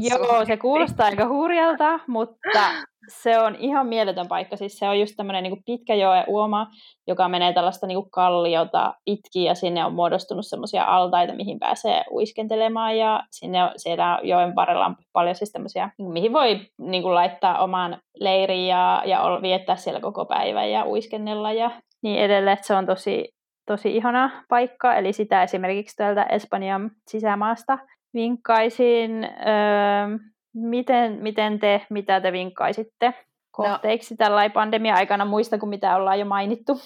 Joo, 0.00 0.44
se 0.44 0.56
kuulostaa 0.56 1.06
aika 1.06 1.28
hurjalta, 1.28 2.00
mutta 2.06 2.60
se 3.08 3.38
on 3.38 3.56
ihan 3.56 3.86
mieletön 3.86 4.28
paikka. 4.28 4.56
Siis 4.56 4.78
se 4.78 4.88
on 4.88 5.00
just 5.00 5.14
tämmöinen 5.16 5.42
niin 5.42 5.62
pitkä 5.66 5.94
joe 5.94 6.24
uoma, 6.28 6.66
joka 7.06 7.28
menee 7.28 7.52
tällaista 7.52 7.86
niin 7.86 8.10
kalliota 8.10 8.94
pitkin 9.04 9.44
ja 9.44 9.54
sinne 9.54 9.84
on 9.84 9.94
muodostunut 9.94 10.46
semmoisia 10.46 10.84
altaita, 10.84 11.34
mihin 11.34 11.58
pääsee 11.58 12.04
uiskentelemaan 12.10 12.98
ja 12.98 13.22
sinne 13.30 13.58
siellä 13.76 14.18
joen 14.22 14.54
varrella 14.54 14.86
on 14.86 14.96
paljon 15.12 15.34
siis 15.34 15.52
tämmöisiä, 15.52 15.90
mihin 15.98 16.32
voi 16.32 16.60
niin 16.78 17.02
kuin 17.02 17.14
laittaa 17.14 17.62
oman 17.62 17.98
leirin 18.20 18.66
ja, 18.66 19.02
ja 19.06 19.22
viettää 19.42 19.76
siellä 19.76 20.00
koko 20.00 20.24
päivän 20.24 20.70
ja 20.70 20.86
uiskennella 20.86 21.52
ja 21.52 21.70
niin 22.02 22.18
edelleen. 22.18 22.58
Se 22.60 22.74
on 22.74 22.86
tosi, 22.86 23.28
tosi 23.66 23.96
ihana 23.96 24.30
paikka, 24.48 24.94
eli 24.94 25.12
sitä 25.12 25.42
esimerkiksi 25.42 25.96
täältä 25.96 26.22
Espanjan 26.22 26.90
sisämaasta 27.10 27.78
vinkkaisin. 28.14 29.24
Öö, 29.24 30.18
miten, 30.54 31.22
miten 31.22 31.58
te, 31.58 31.86
mitä 31.90 32.20
te 32.20 32.32
vinkkaisitte 32.32 33.14
kohteiksi 33.50 34.14
no. 34.14 34.16
tällä 34.16 34.50
pandemia-aikana 34.50 35.24
muista 35.24 35.58
kuin 35.58 35.70
mitä 35.70 35.96
ollaan 35.96 36.18
jo 36.18 36.24
mainittu? 36.24 36.80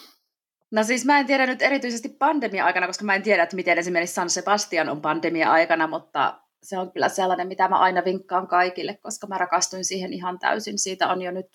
No 0.73 0.83
siis 0.83 1.05
mä 1.05 1.19
en 1.19 1.27
tiedä 1.27 1.47
nyt 1.47 1.63
erityisesti 1.63 2.09
pandemia-aikana, 2.09 2.87
koska 2.87 3.05
mä 3.05 3.15
en 3.15 3.23
tiedä, 3.23 3.43
että 3.43 3.57
miten 3.57 3.79
esimerkiksi 3.79 4.15
San 4.15 4.31
Sebastian 4.31 4.89
on 4.89 5.01
pandemia-aikana, 5.01 5.87
mutta 5.87 6.41
se 6.63 6.79
on 6.79 6.93
kyllä 6.93 7.09
sellainen, 7.09 7.49
mitä 7.49 7.69
mä 7.69 7.79
aina 7.79 8.05
vinkkaan 8.05 8.49
kaikille, 8.49 8.99
koska 9.03 9.27
mä 9.27 9.39
rakastuin 9.39 9.85
siihen 9.85 10.13
ihan 10.13 10.39
täysin. 10.39 10.79
Siitä 10.79 11.09
on 11.09 11.23
jo 11.23 11.31
nyt 11.31 11.47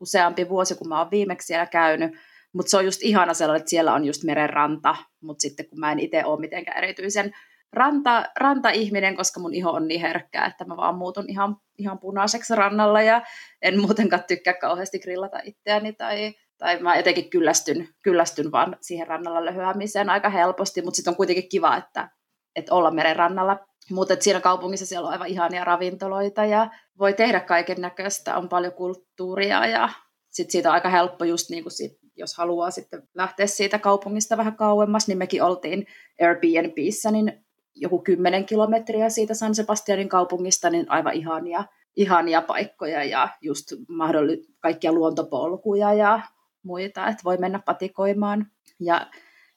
useampi 0.00 0.48
vuosi, 0.48 0.74
kun 0.74 0.88
mä 0.88 0.98
oon 0.98 1.10
viimeksi 1.10 1.46
siellä 1.46 1.66
käynyt. 1.66 2.12
Mutta 2.52 2.70
se 2.70 2.76
on 2.76 2.84
just 2.84 3.02
ihana 3.02 3.34
sellainen, 3.34 3.60
että 3.60 3.70
siellä 3.70 3.94
on 3.94 4.04
just 4.04 4.24
merenranta, 4.24 4.96
mutta 5.22 5.40
sitten 5.40 5.68
kun 5.68 5.80
mä 5.80 5.92
en 5.92 5.98
itse 5.98 6.24
ole 6.24 6.40
mitenkään 6.40 6.78
erityisen 6.78 7.32
ranta, 7.72 8.24
ranta-ihminen, 8.40 9.16
koska 9.16 9.40
mun 9.40 9.54
iho 9.54 9.70
on 9.70 9.88
niin 9.88 10.00
herkkää, 10.00 10.46
että 10.46 10.64
mä 10.64 10.76
vaan 10.76 10.94
muutun 10.94 11.24
ihan, 11.28 11.56
ihan 11.78 11.98
punaiseksi 11.98 12.54
rannalla 12.54 13.02
ja 13.02 13.22
en 13.62 13.80
muutenkaan 13.80 14.24
tykkää 14.28 14.54
kauheasti 14.54 14.98
grillata 14.98 15.40
itseäni 15.44 15.92
tai, 15.92 16.34
tai 16.58 16.82
mä 16.82 16.96
jotenkin 16.96 17.30
kyllästyn, 17.30 17.88
kyllästyn 18.02 18.52
vaan 18.52 18.76
siihen 18.80 19.06
rannalla 19.06 19.44
löhyämiseen 19.44 20.10
aika 20.10 20.30
helposti, 20.30 20.82
mutta 20.82 20.96
sitten 20.96 21.12
on 21.12 21.16
kuitenkin 21.16 21.48
kiva, 21.48 21.76
että, 21.76 22.10
että 22.56 22.74
olla 22.74 22.90
meren 22.90 23.16
rannalla. 23.16 23.58
Mutta 23.90 24.16
siinä 24.20 24.40
kaupungissa 24.40 24.86
siellä 24.86 25.06
on 25.06 25.12
aivan 25.12 25.28
ihania 25.28 25.64
ravintoloita 25.64 26.44
ja 26.44 26.70
voi 26.98 27.12
tehdä 27.12 27.40
kaiken 27.40 27.80
näköistä, 27.80 28.36
on 28.36 28.48
paljon 28.48 28.72
kulttuuria 28.72 29.66
ja 29.66 29.88
sitten 30.30 30.52
siitä 30.52 30.68
on 30.68 30.74
aika 30.74 30.88
helppo 30.88 31.24
just 31.24 31.50
niin 31.50 31.62
kuin 31.62 31.72
sit, 31.72 31.92
jos 32.16 32.34
haluaa 32.34 32.70
sitten 32.70 33.02
lähteä 33.14 33.46
siitä 33.46 33.78
kaupungista 33.78 34.36
vähän 34.36 34.56
kauemmas, 34.56 35.08
niin 35.08 35.18
mekin 35.18 35.42
oltiin 35.42 35.86
Airbnbissä, 36.20 37.10
niin 37.10 37.44
joku 37.80 37.98
kymmenen 37.98 38.46
kilometriä 38.46 39.08
siitä 39.08 39.34
San 39.34 39.54
Sebastianin 39.54 40.08
kaupungista, 40.08 40.70
niin 40.70 40.90
aivan 40.90 41.14
ihania, 41.14 41.64
ihania 41.96 42.42
paikkoja 42.42 43.04
ja 43.04 43.28
just 43.40 43.72
mahdolli- 43.88 44.46
kaikkia 44.60 44.92
luontopolkuja 44.92 45.94
ja 45.94 46.20
muita, 46.62 47.06
että 47.06 47.24
voi 47.24 47.36
mennä 47.36 47.58
patikoimaan. 47.58 48.46
Ja 48.80 49.06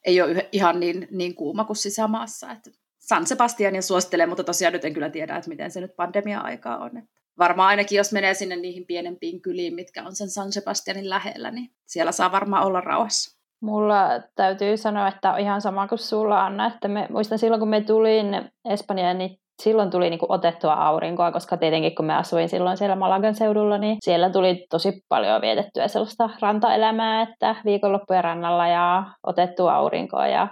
ei 0.05 0.21
ole 0.21 0.49
ihan 0.51 0.79
niin, 0.79 1.07
niin 1.11 1.35
kuuma 1.35 1.63
kuin 1.63 1.77
sisämaassa. 1.77 2.51
Että 2.51 2.71
San 2.99 3.27
Sebastianin 3.27 3.83
suosittelen, 3.83 4.29
mutta 4.29 4.43
tosiaan 4.43 4.73
nyt 4.73 4.85
en 4.85 4.93
kyllä 4.93 5.09
tiedä, 5.09 5.35
että 5.35 5.49
miten 5.49 5.71
se 5.71 5.81
nyt 5.81 5.95
pandemia-aikaa 5.95 6.77
on. 6.77 6.97
Että 6.97 7.21
varmaan 7.37 7.69
ainakin 7.69 7.97
jos 7.97 8.11
menee 8.11 8.33
sinne 8.33 8.55
niihin 8.55 8.85
pienempiin 8.85 9.41
kyliin, 9.41 9.75
mitkä 9.75 10.03
on 10.03 10.15
sen 10.15 10.29
San 10.29 10.51
Sebastianin 10.51 11.09
lähellä, 11.09 11.51
niin 11.51 11.71
siellä 11.85 12.11
saa 12.11 12.31
varmaan 12.31 12.65
olla 12.65 12.81
rauhassa. 12.81 13.40
Mulla 13.61 14.07
täytyy 14.35 14.77
sanoa, 14.77 15.07
että 15.07 15.33
on 15.33 15.39
ihan 15.39 15.61
sama 15.61 15.87
kuin 15.87 15.99
sulla 15.99 16.45
Anna, 16.45 16.65
että 16.67 16.87
me, 16.87 17.07
muistan 17.09 17.39
silloin 17.39 17.59
kun 17.59 17.69
me 17.69 17.81
tulin 17.81 18.51
Espanjaan, 18.65 19.17
niin 19.17 19.37
silloin 19.63 19.89
tuli 19.89 20.09
niin 20.09 20.19
kuin 20.19 20.31
otettua 20.31 20.73
aurinkoa, 20.73 21.31
koska 21.31 21.57
tietenkin 21.57 21.95
kun 21.95 22.05
me 22.05 22.15
asuin 22.15 22.49
silloin 22.49 22.77
siellä 22.77 22.95
Malagan 22.95 23.35
seudulla, 23.35 23.77
niin 23.77 23.97
siellä 24.03 24.29
tuli 24.29 24.65
tosi 24.69 25.01
paljon 25.09 25.41
vietettyä 25.41 25.87
sellaista 25.87 26.29
rantaelämää, 26.41 27.21
että 27.21 27.55
viikonloppujen 27.65 28.23
rannalla 28.23 28.67
ja 28.67 29.03
otettua 29.23 29.73
aurinkoa 29.73 30.27
ja 30.27 30.47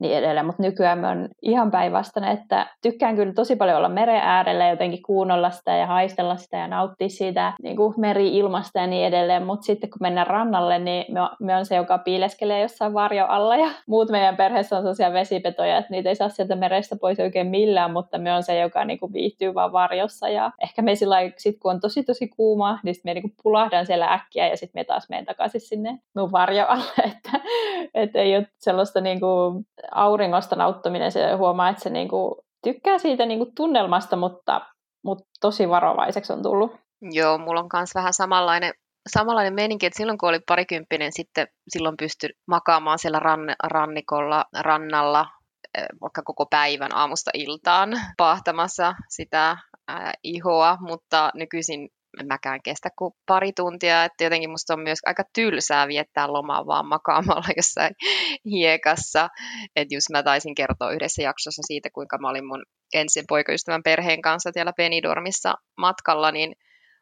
niin 0.00 0.18
edelleen, 0.18 0.46
mutta 0.46 0.62
nykyään 0.62 0.98
mä 0.98 1.08
oon 1.08 1.28
ihan 1.42 1.70
päinvastainen, 1.70 2.38
että 2.38 2.66
tykkään 2.82 3.16
kyllä 3.16 3.32
tosi 3.32 3.56
paljon 3.56 3.76
olla 3.76 3.88
meren 3.88 4.20
äärellä 4.22 4.68
jotenkin 4.68 5.02
kuunnella 5.02 5.50
sitä 5.50 5.76
ja 5.76 5.86
haistella 5.86 6.36
sitä 6.36 6.56
ja 6.56 6.68
nauttia 6.68 7.08
siitä 7.08 7.52
niin 7.62 7.76
kuin 7.76 7.94
meri-ilmasta 7.96 8.78
ja 8.78 8.86
niin 8.86 9.06
edelleen, 9.06 9.46
mutta 9.46 9.66
sitten 9.66 9.90
kun 9.90 9.98
mennään 10.00 10.26
rannalle, 10.26 10.78
niin 10.78 11.14
me, 11.14 11.20
me 11.40 11.56
on 11.56 11.66
se, 11.66 11.76
joka 11.76 11.98
piileskelee 11.98 12.62
jossain 12.62 12.94
varjo 12.94 13.26
alla 13.26 13.56
ja 13.56 13.70
muut 13.88 14.10
meidän 14.10 14.36
perheessä 14.36 14.76
on 14.76 14.82
sellaisia 14.82 15.12
vesipetoja, 15.12 15.78
että 15.78 15.90
niitä 15.90 16.08
ei 16.08 16.16
saa 16.16 16.28
sieltä 16.28 16.56
merestä 16.56 16.96
pois 17.00 17.20
oikein 17.20 17.46
millään, 17.46 17.92
mutta 17.92 18.18
me 18.18 18.32
on 18.32 18.42
se, 18.42 18.60
joka 18.60 18.84
niin 18.84 18.98
kuin 18.98 19.12
viihtyy 19.12 19.54
vaan 19.54 19.72
varjossa. 19.72 20.28
Ja 20.28 20.52
ehkä 20.62 20.82
me 20.82 20.94
sillä 20.94 21.16
sit 21.36 21.56
kun 21.62 21.70
on 21.70 21.80
tosi 21.80 22.04
tosi 22.04 22.28
kuuma, 22.28 22.78
niin 22.84 22.94
sitten 22.94 23.10
me 23.10 23.14
niin 23.14 23.22
kuin 23.22 23.34
pulahdan 23.42 23.86
siellä 23.86 24.12
äkkiä 24.12 24.48
ja 24.48 24.56
sitten 24.56 24.80
me 24.80 24.84
taas 24.84 25.08
menen 25.08 25.24
takaisin 25.24 25.60
sinne 25.60 25.98
mun 26.16 26.32
varjo 26.32 26.66
alle, 26.66 26.92
että, 27.16 27.30
että 27.94 28.18
ei 28.18 28.36
ole 28.36 28.46
sellaista 28.58 29.00
niin 29.00 29.20
kuin 29.20 29.66
auringosta 29.92 30.56
nauttaminen, 30.56 31.12
se 31.12 31.32
huomaa, 31.32 31.68
että 31.68 31.82
se 31.82 31.90
niinku 31.90 32.44
tykkää 32.64 32.98
siitä 32.98 33.26
niinku 33.26 33.52
tunnelmasta, 33.56 34.16
mutta, 34.16 34.60
mutta 35.04 35.24
tosi 35.40 35.68
varovaiseksi 35.68 36.32
on 36.32 36.42
tullut. 36.42 36.72
Joo, 37.02 37.38
mulla 37.38 37.60
on 37.60 37.68
myös 37.72 37.94
vähän 37.94 38.12
samanlainen, 38.12 38.72
samanlainen 39.08 39.54
meininki, 39.54 39.86
että 39.86 39.96
silloin 39.96 40.18
kun 40.18 40.28
oli 40.28 40.40
parikymppinen, 40.48 41.12
sitten 41.12 41.46
silloin 41.68 41.96
pystyi 41.96 42.30
makaamaan 42.46 42.98
siellä 42.98 43.18
ran, 43.18 43.54
rannikolla, 43.64 44.44
rannalla 44.60 45.26
eh, 45.78 45.86
vaikka 46.00 46.22
koko 46.22 46.46
päivän 46.46 46.94
aamusta 46.94 47.30
iltaan 47.34 47.90
pahtamassa 48.16 48.94
sitä 49.08 49.56
ää, 49.88 50.12
ihoa, 50.22 50.76
mutta 50.80 51.30
nykyisin 51.34 51.88
mäkään 52.26 52.60
kestä 52.62 52.88
kuin 52.98 53.14
pari 53.26 53.52
tuntia, 53.52 54.04
että 54.04 54.24
jotenkin 54.24 54.50
musta 54.50 54.74
on 54.74 54.80
myös 54.80 54.98
aika 55.06 55.22
tylsää 55.34 55.88
viettää 55.88 56.32
lomaa 56.32 56.66
vaan 56.66 56.86
makaamalla 56.86 57.48
jossain 57.56 57.94
hiekassa, 58.44 59.28
että 59.76 59.94
just 59.94 60.10
mä 60.12 60.22
taisin 60.22 60.54
kertoa 60.54 60.92
yhdessä 60.92 61.22
jaksossa 61.22 61.62
siitä, 61.66 61.88
kuinka 61.92 62.18
mä 62.18 62.28
olin 62.28 62.46
mun 62.46 62.64
ensin 62.94 63.24
poikaystävän 63.28 63.82
perheen 63.82 64.22
kanssa 64.22 64.50
siellä 64.52 64.72
Benidormissa 64.72 65.54
matkalla, 65.76 66.32
niin 66.32 66.54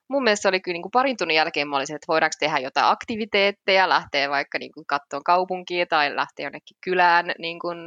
mun 0.09 0.23
mielestä 0.23 0.49
oli 0.49 0.61
kyllä 0.61 0.75
niin 0.75 0.83
kuin 0.83 0.91
parin 0.93 1.17
tunnin 1.17 1.35
jälkeen 1.35 1.69
mä 1.69 1.77
olisin, 1.77 1.97
että 1.97 2.13
voidaanko 2.13 2.37
tehdä 2.41 2.59
jotain 2.59 2.87
aktiviteetteja, 2.87 3.89
lähteä 3.89 4.31
vaikka 4.31 4.59
niin 4.59 4.73
kuin 4.73 4.87
katsomaan 4.87 5.25
kaupunkia 5.25 5.87
tai 5.87 6.17
lähteä 6.17 6.47
jonnekin 6.47 6.77
kylään 6.85 7.33
niin 7.39 7.59
kuin 7.59 7.79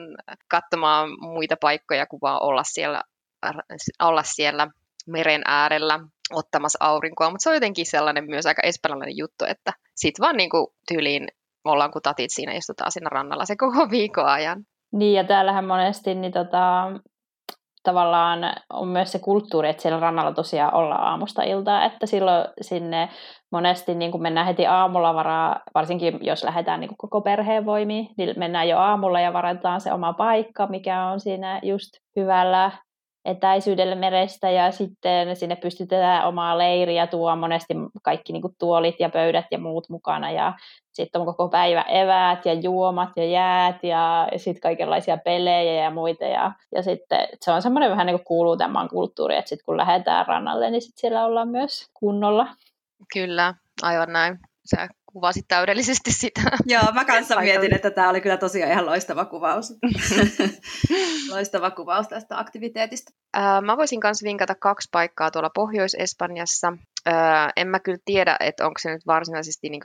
katsomaan 0.47 1.09
muita 1.19 1.55
paikkoja 1.61 2.05
kuin 2.05 2.21
vaan 2.21 2.43
olla 2.43 2.63
siellä, 2.63 3.01
olla 3.99 4.23
siellä 4.23 4.67
meren 5.07 5.41
äärellä 5.45 5.99
ottamassa 6.33 6.77
aurinkoa, 6.81 7.29
mutta 7.29 7.43
se 7.43 7.49
on 7.49 7.55
jotenkin 7.55 7.85
sellainen 7.85 8.25
myös 8.25 8.45
aika 8.45 8.61
espanjalainen 8.61 9.17
juttu, 9.17 9.45
että 9.45 9.73
sit 9.95 10.19
vaan 10.19 10.37
niin 10.37 10.49
kuin 10.49 10.67
tyyliin 10.87 11.27
ollaan 11.65 11.91
kuin 11.91 12.01
tatit 12.01 12.31
siinä 12.31 12.53
istutaan 12.53 12.91
siinä 12.91 13.09
rannalla 13.09 13.45
se 13.45 13.55
koko 13.55 13.89
viikon 13.91 14.25
ajan. 14.25 14.63
Niin 14.93 15.13
ja 15.13 15.23
täällähän 15.23 15.65
monesti 15.65 16.15
niin 16.15 16.31
tota, 16.31 16.91
tavallaan 17.83 18.39
on 18.73 18.87
myös 18.87 19.11
se 19.11 19.19
kulttuuri, 19.19 19.69
että 19.69 19.81
siellä 19.81 19.99
rannalla 19.99 20.33
tosiaan 20.33 20.73
ollaan 20.73 21.03
aamusta 21.03 21.43
iltaa, 21.43 21.85
että 21.85 22.05
silloin 22.05 22.45
sinne 22.61 23.09
monesti 23.51 23.95
niin 23.95 24.11
kuin 24.11 24.21
mennään 24.21 24.47
heti 24.47 24.65
aamulla 24.65 25.13
varaa, 25.13 25.59
varsinkin 25.75 26.19
jos 26.21 26.43
lähdetään 26.43 26.79
niin 26.79 26.97
koko 26.97 27.21
perheen 27.21 27.65
voimiin, 27.65 28.07
niin 28.17 28.33
mennään 28.37 28.69
jo 28.69 28.77
aamulla 28.77 29.19
ja 29.19 29.33
varataan 29.33 29.81
se 29.81 29.93
oma 29.93 30.13
paikka, 30.13 30.67
mikä 30.67 31.05
on 31.05 31.19
siinä 31.19 31.59
just 31.63 31.89
hyvällä 32.15 32.71
etäisyydelle 33.25 33.95
merestä 33.95 34.49
ja 34.49 34.71
sitten 34.71 35.35
sinne 35.35 35.55
pystytetään 35.55 36.27
omaa 36.27 36.57
leiriä, 36.57 37.07
tuo 37.07 37.35
monesti 37.35 37.73
kaikki 38.03 38.33
niin 38.33 38.41
kuin 38.41 38.55
tuolit 38.59 38.99
ja 38.99 39.09
pöydät 39.09 39.45
ja 39.51 39.57
muut 39.59 39.89
mukana 39.89 40.31
ja 40.31 40.53
sitten 40.91 41.21
on 41.21 41.25
koko 41.25 41.49
päivä 41.49 41.81
eväät 41.81 42.45
ja 42.45 42.53
juomat 42.53 43.09
ja 43.15 43.25
jäät 43.25 43.83
ja, 43.83 44.27
ja 44.31 44.39
sitten 44.39 44.61
kaikenlaisia 44.61 45.17
pelejä 45.17 45.83
ja 45.83 45.91
muita 45.91 46.25
ja, 46.25 46.51
ja 46.75 46.83
sitten 46.83 47.27
se 47.41 47.51
on 47.51 47.61
semmoinen 47.61 47.91
vähän 47.91 48.05
niin 48.05 48.17
kuin 48.17 48.25
kuuluu 48.25 48.57
tämän 48.57 48.89
kulttuuri, 48.89 49.35
että 49.37 49.49
sitten 49.49 49.65
kun 49.65 49.77
lähdetään 49.77 50.27
rannalle, 50.27 50.69
niin 50.69 50.81
sitten 50.81 51.01
siellä 51.01 51.25
ollaan 51.25 51.49
myös 51.49 51.89
kunnolla. 51.93 52.47
Kyllä, 53.13 53.53
aivan 53.81 54.13
näin. 54.13 54.39
Se 54.65 54.87
kuvasit 55.15 55.45
täydellisesti 55.47 56.11
sitä. 56.11 56.41
Joo, 56.65 56.83
mä 56.93 57.05
kanssa 57.05 57.39
mietin, 57.39 57.75
että 57.75 57.91
tämä 57.91 58.09
oli 58.09 58.21
kyllä 58.21 58.37
tosiaan 58.37 58.71
ihan 58.71 58.85
loistava 58.85 59.25
kuvaus. 59.25 59.73
loistava 61.33 61.71
kuvaus 61.71 62.07
tästä 62.07 62.39
aktiviteetista. 62.39 63.11
mä 63.61 63.77
voisin 63.77 63.99
myös 64.03 64.23
vinkata 64.23 64.55
kaksi 64.55 64.89
paikkaa 64.91 65.31
tuolla 65.31 65.49
Pohjois-Espanjassa. 65.55 66.73
en 67.55 67.67
mä 67.67 67.79
kyllä 67.79 67.99
tiedä, 68.05 68.37
että 68.39 68.65
onko 68.65 68.79
se 68.81 68.91
nyt 68.91 69.07
varsinaisesti 69.07 69.69
niin 69.69 69.81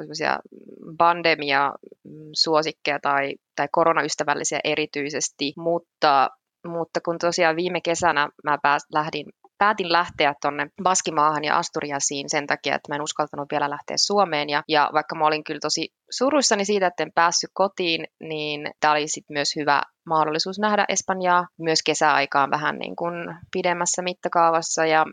pandemia-suosikkeja 0.98 2.96
mm, 2.96 3.02
tai, 3.02 3.34
tai 3.56 3.68
koronaystävällisiä 3.72 4.60
erityisesti, 4.64 5.52
mutta 5.56 6.30
mutta 6.66 7.00
kun 7.04 7.18
tosiaan 7.18 7.56
viime 7.56 7.80
kesänä 7.80 8.28
mä 8.44 8.58
pääs, 8.62 8.86
lähdin 8.92 9.26
päätin 9.60 9.92
lähteä 9.92 10.34
tuonne 10.42 10.66
Baskimaahan 10.82 11.44
ja 11.44 11.58
Asturiasiin 11.58 12.30
sen 12.30 12.46
takia, 12.46 12.74
että 12.74 12.92
mä 12.92 12.96
en 12.96 13.02
uskaltanut 13.02 13.48
vielä 13.52 13.70
lähteä 13.70 13.96
Suomeen. 13.96 14.48
Ja, 14.48 14.62
ja 14.68 14.90
vaikka 14.92 15.14
mä 15.14 15.26
olin 15.26 15.44
kyllä 15.44 15.60
tosi 15.60 15.88
suruissani 16.10 16.64
siitä, 16.64 16.86
että 16.86 17.02
en 17.02 17.12
päässyt 17.14 17.50
kotiin, 17.54 18.06
niin 18.20 18.70
tämä 18.80 18.92
oli 18.92 19.08
sitten 19.08 19.34
myös 19.34 19.56
hyvä 19.56 19.82
mahdollisuus 20.06 20.58
nähdä 20.58 20.84
Espanjaa 20.88 21.46
myös 21.58 21.78
kesäaikaan 21.86 22.50
vähän 22.50 22.78
niin 22.78 22.96
kuin 22.96 23.14
pidemmässä 23.52 24.02
mittakaavassa. 24.02 24.86
Ja 24.86 25.06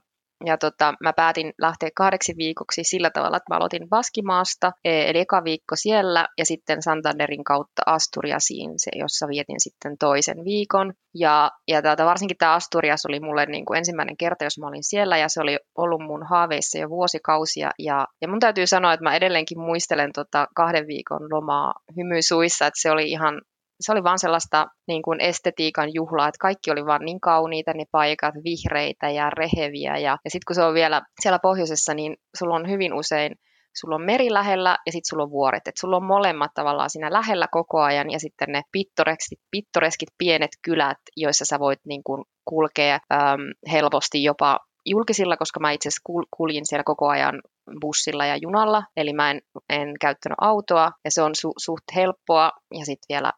ja 0.45 0.57
tota, 0.57 0.93
mä 1.03 1.13
päätin 1.13 1.53
lähteä 1.61 1.89
kahdeksi 1.95 2.33
viikoksi 2.37 2.83
sillä 2.83 3.09
tavalla, 3.09 3.37
että 3.37 3.53
mä 3.53 3.57
aloitin 3.57 3.89
Baskimaasta, 3.89 4.71
e, 4.85 5.09
eli 5.09 5.19
eka 5.19 5.43
viikko 5.43 5.75
siellä, 5.75 6.27
ja 6.37 6.45
sitten 6.45 6.81
Santanderin 6.81 7.43
kautta 7.43 7.81
Asturiasiin, 7.85 8.71
se, 8.77 8.91
jossa 8.95 9.27
vietin 9.27 9.59
sitten 9.59 9.97
toisen 9.97 10.45
viikon. 10.45 10.93
Ja, 11.15 11.51
ja 11.67 11.81
täältä, 11.81 12.05
varsinkin 12.05 12.37
tämä 12.37 12.53
Asturias 12.53 13.05
oli 13.05 13.19
mulle 13.19 13.45
niin 13.45 13.65
kuin 13.65 13.77
ensimmäinen 13.77 14.17
kerta, 14.17 14.43
jos 14.43 14.59
mä 14.59 14.67
olin 14.67 14.83
siellä, 14.83 15.17
ja 15.17 15.29
se 15.29 15.41
oli 15.41 15.57
ollut 15.77 16.01
mun 16.01 16.25
haaveissa 16.25 16.77
jo 16.77 16.89
vuosikausia. 16.89 17.71
Ja, 17.79 18.07
ja 18.21 18.27
mun 18.27 18.39
täytyy 18.39 18.67
sanoa, 18.67 18.93
että 18.93 19.03
mä 19.03 19.15
edelleenkin 19.15 19.59
muistelen 19.59 20.11
tota 20.13 20.47
kahden 20.55 20.87
viikon 20.87 21.31
lomaa 21.31 21.73
hymysuissa, 21.97 22.67
että 22.67 22.81
se 22.81 22.91
oli 22.91 23.11
ihan 23.11 23.41
se 23.79 23.91
oli 23.91 24.03
vaan 24.03 24.19
sellaista 24.19 24.67
niin 24.87 25.01
kuin 25.01 25.21
estetiikan 25.21 25.93
juhlaa, 25.93 26.27
että 26.27 26.39
kaikki 26.41 26.71
oli 26.71 26.85
vaan 26.85 27.05
niin 27.05 27.21
kauniita 27.21 27.73
ne 27.73 27.85
paikat, 27.91 28.35
vihreitä 28.43 29.09
ja 29.09 29.29
reheviä. 29.29 29.97
Ja, 29.97 30.17
ja 30.25 30.31
sitten 30.31 30.45
kun 30.47 30.55
se 30.55 30.63
on 30.63 30.73
vielä 30.73 31.01
siellä 31.21 31.39
pohjoisessa, 31.39 31.93
niin 31.93 32.17
sulla 32.37 32.55
on 32.55 32.69
hyvin 32.69 32.93
usein 32.93 33.35
sulla 33.79 33.95
on 33.95 34.01
meri 34.01 34.33
lähellä 34.33 34.77
ja 34.85 34.91
sitten 34.91 35.09
sulla 35.09 35.23
on 35.23 35.31
vuoret. 35.31 35.67
Et 35.67 35.77
sulla 35.77 35.97
on 35.97 36.03
molemmat 36.03 36.51
tavallaan 36.53 36.89
siinä 36.89 37.13
lähellä 37.13 37.47
koko 37.51 37.81
ajan 37.81 38.11
ja 38.11 38.19
sitten 38.19 38.47
ne 38.49 38.61
pittoreskit, 38.71 39.39
pittoreskit 39.51 40.09
pienet 40.17 40.51
kylät, 40.61 40.97
joissa 41.15 41.45
sä 41.45 41.59
voit 41.59 41.79
niin 41.85 42.03
kuin 42.03 42.23
kulkea 42.45 42.99
äm, 43.13 43.71
helposti 43.71 44.23
jopa 44.23 44.59
julkisilla, 44.85 45.37
koska 45.37 45.59
mä 45.59 45.71
itse 45.71 45.89
asiassa 45.89 46.27
kuljin 46.37 46.65
siellä 46.65 46.83
koko 46.83 47.07
ajan 47.07 47.41
bussilla 47.81 48.25
ja 48.25 48.35
junalla, 48.35 48.83
eli 48.97 49.13
mä 49.13 49.31
en, 49.31 49.41
en 49.69 49.93
käyttänyt 50.01 50.37
autoa 50.41 50.91
ja 51.05 51.11
se 51.11 51.21
on 51.21 51.35
su, 51.35 51.53
suht 51.57 51.83
helppoa 51.95 52.51
ja 52.73 52.85
sitten 52.85 53.15
vielä 53.15 53.31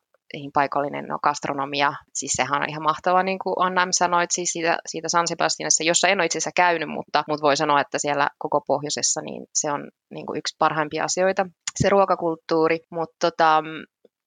paikallinen 0.53 1.05
no, 1.05 1.19
gastronomia, 1.23 1.93
siis 2.13 2.31
sehän 2.35 2.61
on 2.61 2.69
ihan 2.69 2.83
mahtava, 2.83 3.23
niin 3.23 3.39
kuin 3.39 3.55
Anna 3.59 3.87
sanoit 3.91 4.29
siis 4.33 4.51
siitä, 4.51 4.77
siitä 4.85 5.09
San 5.09 5.27
Sebastianissa, 5.27 5.83
jossa 5.83 6.07
en 6.07 6.19
ole 6.19 6.25
itse 6.25 6.37
asiassa 6.37 6.51
käynyt, 6.55 6.89
mutta, 6.89 7.23
mutta 7.27 7.43
voi 7.43 7.57
sanoa, 7.57 7.81
että 7.81 7.99
siellä 7.99 8.27
koko 8.37 8.61
pohjoisessa 8.61 9.21
niin 9.21 9.45
se 9.53 9.71
on 9.71 9.89
niin 10.13 10.25
kuin 10.25 10.37
yksi 10.37 10.55
parhaimpia 10.59 11.03
asioita, 11.03 11.45
se 11.81 11.89
ruokakulttuuri, 11.89 12.79
mutta 12.91 13.15
tota, 13.21 13.63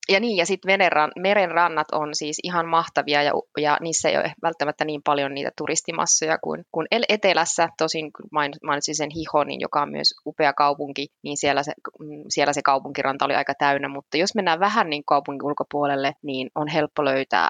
ja 0.09 0.21
niin, 0.21 0.37
ja 0.37 0.47
sitten 0.47 0.79
meren 1.17 1.51
rannat 1.51 1.87
on 1.93 2.15
siis 2.15 2.37
ihan 2.43 2.69
mahtavia 2.69 3.23
ja, 3.23 3.33
ja 3.59 3.79
niissä 3.81 4.09
ei 4.09 4.17
ole 4.17 4.33
välttämättä 4.43 4.85
niin 4.85 5.01
paljon 5.05 5.35
niitä 5.35 5.51
turistimassoja 5.57 6.39
kuin, 6.39 6.65
kuin 6.73 6.87
etelässä. 7.09 7.69
Tosin 7.79 8.13
kun 8.13 8.29
mainitsin 8.63 8.97
sen 8.97 9.11
Hihonin, 9.11 9.61
joka 9.61 9.83
on 9.83 9.91
myös 9.91 10.15
upea 10.27 10.53
kaupunki, 10.53 11.09
niin 11.23 11.37
siellä 11.37 11.63
se, 11.63 11.73
mm, 12.01 12.25
siellä 12.29 12.53
se 12.53 12.63
kaupunkiranta 12.63 13.25
oli 13.25 13.35
aika 13.35 13.55
täynnä, 13.59 13.89
mutta 13.89 14.17
jos 14.17 14.35
mennään 14.35 14.61
vähän 14.61 14.91
niin 14.91 15.03
kaupungin 15.07 15.45
ulkopuolelle, 15.45 16.13
niin 16.23 16.51
on 16.55 16.69
helppo 16.69 17.05
löytää 17.05 17.49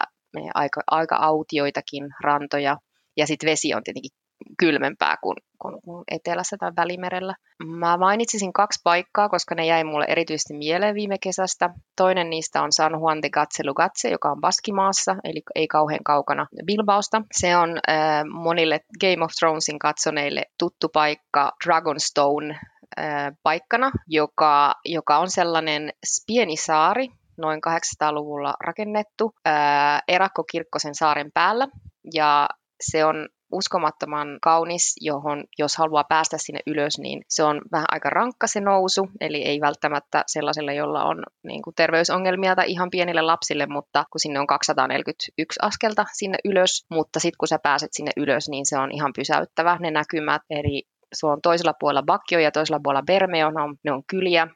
aika, 0.55 0.81
aika 0.91 1.17
autioitakin 1.17 2.09
rantoja. 2.21 2.77
Ja 3.17 3.27
sitten 3.27 3.51
vesi 3.51 3.75
on 3.75 3.85
tietenkin 3.85 4.11
kylmempää 4.59 5.17
kuin, 5.23 5.37
kuin, 5.59 5.83
kuin 5.85 6.05
etelässä 6.11 6.57
tai 6.61 6.73
välimerellä. 6.77 7.35
Mä 7.67 7.97
mainitsisin 7.97 8.53
kaksi 8.53 8.81
paikkaa, 8.85 9.29
koska 9.29 9.55
ne 9.55 9.67
jäi 9.67 9.85
mulle 9.85 10.05
erityisesti 10.09 10.55
mieleen 10.55 10.95
viime 10.95 11.17
kesästä. 11.19 11.71
Toinen 11.97 12.31
niistä 12.31 12.63
on 12.63 12.73
San 12.73 12.93
Juan 12.93 13.23
de 13.23 13.31
Gatze 13.31 14.09
joka 14.11 14.31
on 14.31 14.41
Baskimaassa, 14.41 15.17
eli 15.25 15.43
ei 15.55 15.69
kauhean 15.69 16.05
kaukana 16.05 16.47
Bilbaosta. 16.67 17.23
Se 17.33 17.57
on 17.57 17.71
äh, 17.71 18.25
monille 18.33 18.81
Game 19.01 19.25
of 19.25 19.31
Thronesin 19.39 19.79
katsoneille 19.79 20.45
tuttu 20.59 20.89
paikka 20.89 21.53
Dragonstone 21.67 22.61
äh, 22.99 23.33
paikkana, 23.43 23.91
joka, 24.07 24.75
joka 24.85 25.19
on 25.19 25.31
sellainen 25.31 25.91
pieni 26.27 26.57
saari, 26.57 27.09
noin 27.37 27.61
800-luvulla 27.69 28.55
rakennettu 28.67 29.35
äh, 29.47 30.03
Erakkokirkkosen 30.09 30.95
saaren 30.95 31.31
päällä. 31.35 31.69
Ja 32.15 32.49
se 32.81 33.05
on 33.05 33.29
uskomattoman 33.53 34.39
kaunis, 34.43 34.95
johon 35.01 35.45
jos 35.59 35.77
haluaa 35.77 36.05
päästä 36.05 36.39
sinne 36.39 36.61
ylös, 36.67 36.99
niin 36.99 37.23
se 37.29 37.45
on 37.45 37.61
vähän 37.73 37.87
aika 37.91 38.11
rankka 38.11 38.47
se 38.47 38.61
nousu, 38.61 39.11
eli 39.21 39.43
ei 39.43 39.61
välttämättä 39.61 40.25
sellaiselle, 40.27 40.75
jolla 40.75 41.05
on 41.05 41.23
niin 41.43 41.63
kuin 41.63 41.75
terveysongelmia 41.75 42.57
tai 42.57 42.71
ihan 42.71 42.91
pienille 42.91 43.23
lapsille, 43.23 43.67
mutta 43.67 44.05
kun 44.11 44.21
sinne 44.21 44.41
on 44.41 44.47
241 44.47 45.33
askelta 45.63 46.05
sinne 46.13 46.39
ylös, 46.45 46.87
mutta 46.91 47.21
sitten 47.21 47.39
kun 47.39 47.49
sä 47.49 47.59
pääset 47.59 47.91
sinne 47.93 48.13
ylös, 48.17 48.49
niin 48.49 48.67
se 48.67 48.79
on 48.79 48.93
ihan 48.93 49.13
pysäyttävä 49.17 49.77
ne 49.81 49.91
näkymät. 49.91 50.43
Eri 50.51 50.83
sulla 51.15 51.33
on 51.33 51.43
toisella 51.43 51.75
puolella 51.81 52.03
Bakio 52.03 52.39
ja 52.39 52.51
toisella 52.51 52.81
puolella 52.85 53.03
Bermeo, 53.03 53.51
ne 53.51 53.63
on, 53.63 53.77
ne 53.85 53.93
on 53.93 54.03
kyliä 54.07 54.49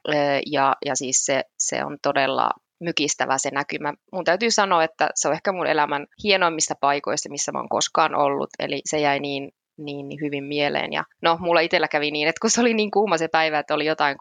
ja, 0.45 0.75
ja 0.85 0.95
siis 0.95 1.25
se, 1.25 1.43
se 1.57 1.85
on 1.85 1.97
todella 2.01 2.49
mykistävä 2.79 3.37
se 3.37 3.49
näkymä. 3.51 3.93
Mun 4.11 4.23
täytyy 4.23 4.51
sanoa, 4.51 4.83
että 4.83 5.09
se 5.15 5.27
on 5.27 5.33
ehkä 5.33 5.51
mun 5.51 5.67
elämän 5.67 6.05
hienoimmista 6.23 6.75
paikoista, 6.81 7.29
missä 7.29 7.51
mä 7.51 7.59
oon 7.59 7.69
koskaan 7.69 8.15
ollut, 8.15 8.49
eli 8.59 8.81
se 8.85 8.99
jäi 8.99 9.19
niin 9.19 9.51
niin, 9.77 10.09
niin 10.09 10.19
hyvin 10.21 10.43
mieleen. 10.43 10.93
Ja 10.93 11.03
no, 11.21 11.37
mulla 11.39 11.59
itsellä 11.59 11.87
kävi 11.87 12.11
niin, 12.11 12.27
että 12.27 12.39
kun 12.41 12.49
se 12.49 12.61
oli 12.61 12.73
niin 12.73 12.91
kuuma 12.91 13.17
se 13.17 13.27
päivä, 13.27 13.59
että 13.59 13.73
oli 13.73 13.85
jotain 13.85 14.17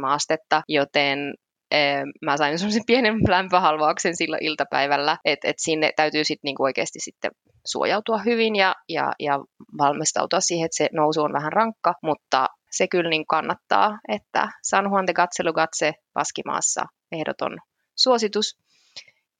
36-37 0.00 0.04
astetta, 0.06 0.62
joten 0.68 1.34
eh, 1.70 2.02
mä 2.22 2.36
sain 2.36 2.58
semmoisen 2.58 2.82
pienen 2.86 3.14
lämpöhalvauksen 3.28 4.16
silloin 4.16 4.44
iltapäivällä, 4.44 5.16
että 5.24 5.48
et 5.48 5.58
sinne 5.58 5.90
täytyy 5.96 6.24
sitten 6.24 6.48
niinku 6.48 6.62
oikeasti 6.62 7.00
sitten 7.00 7.30
suojautua 7.66 8.18
hyvin 8.18 8.56
ja, 8.56 8.74
ja, 8.88 9.12
ja 9.20 9.38
valmistautua 9.78 10.40
siihen, 10.40 10.64
että 10.64 10.76
se 10.76 10.88
nousu 10.92 11.22
on 11.22 11.32
vähän 11.32 11.52
rankka, 11.52 11.94
mutta 12.02 12.46
se 12.70 12.88
kyllä 12.88 13.10
niin 13.10 13.26
kannattaa, 13.26 13.98
että 14.08 14.48
San 14.62 14.84
Juan 14.84 15.06
de 15.06 15.12
Gatse 15.52 15.92
Paskimaassa 16.12 16.84
ehdoton 17.12 17.58
suositus. 17.94 18.58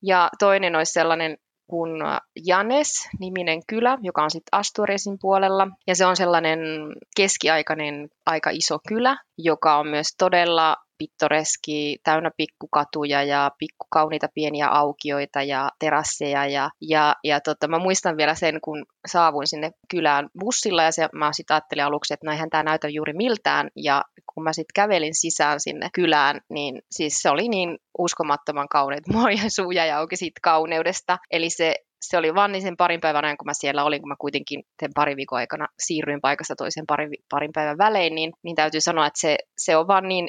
Ja 0.03 0.29
toinen 0.39 0.77
olisi 0.77 0.93
sellainen 0.93 1.37
kuin 1.67 1.91
Janes-niminen 2.47 3.61
kylä, 3.67 3.99
joka 4.03 4.23
on 4.23 4.31
sitten 4.31 4.59
Asturiasin 4.59 5.19
puolella. 5.21 5.69
Ja 5.87 5.95
se 5.95 6.07
on 6.07 6.17
sellainen 6.17 6.61
keskiaikainen 7.17 8.09
aika 8.27 8.51
iso 8.51 8.79
kylä, 8.89 9.17
joka 9.39 9.79
on 9.79 9.89
myös 9.89 10.07
todella 10.19 10.77
pittoreski, 10.99 11.99
täynnä 12.05 12.31
pikkukatuja 12.37 13.23
ja 13.23 13.51
pikkukauniita 13.59 14.29
pieniä 14.35 14.69
aukioita 14.69 15.43
ja 15.43 15.71
terasseja. 15.79 16.47
Ja, 16.47 16.71
ja, 16.81 17.17
ja 17.25 17.41
tota, 17.41 17.69
mä 17.69 17.79
muistan 17.79 18.17
vielä 18.17 18.35
sen, 18.35 18.61
kun 18.61 18.87
saavuin 19.07 19.47
sinne 19.47 19.71
kylään 19.91 20.29
bussilla 20.41 20.83
ja 20.83 20.93
se, 20.93 21.09
mä 21.13 21.33
sitten 21.33 21.55
ajattelin 21.55 21.85
aluksi, 21.85 22.15
että 22.15 22.27
näinhän 22.27 22.51
tämä 22.51 22.63
näytä 22.63 22.89
juuri 22.89 23.13
miltään. 23.13 23.69
Ja 23.77 24.03
kun 24.35 24.45
mä 24.45 24.53
sitten 24.53 24.75
kävelin 24.75 25.15
sisään 25.15 25.61
sinne 25.61 25.89
kylään, 25.95 26.41
niin 26.49 26.83
siis 26.91 27.23
se 27.23 27.31
oli 27.31 27.49
niin 27.49 27.79
uskomattoman 27.99 28.69
kauneet. 28.69 29.07
Monia 29.13 29.45
suuja 29.49 29.87
ja 29.87 29.99
auki 29.99 30.17
siitä 30.17 30.41
kauneudesta. 30.43 31.19
Eli 31.31 31.51
se 31.51 31.75
se 32.03 32.19
oli 32.19 32.35
vaan 32.35 32.53
niin 32.53 32.63
sen 32.63 32.77
parin 32.77 33.01
päivän 33.01 33.25
ajan, 33.25 33.37
kun 33.37 33.47
mä 33.47 33.55
siellä 33.55 33.85
olin, 33.85 34.03
kun 34.03 34.09
mä 34.09 34.17
kuitenkin 34.21 34.63
sen 34.81 34.91
parin 34.95 35.17
viikon 35.17 35.39
aikana 35.39 35.69
siirryin 35.79 36.21
paikasta 36.21 36.57
toiseen 36.57 36.87
parin, 36.87 37.11
parin 37.31 37.51
päivän 37.55 37.79
välein, 37.79 38.15
niin, 38.15 38.33
niin 38.43 38.57
täytyy 38.57 38.81
sanoa, 38.81 39.07
että 39.07 39.21
se, 39.21 39.37
se 39.59 39.77
on 39.77 39.87
vaan 39.87 40.09
niin 40.09 40.29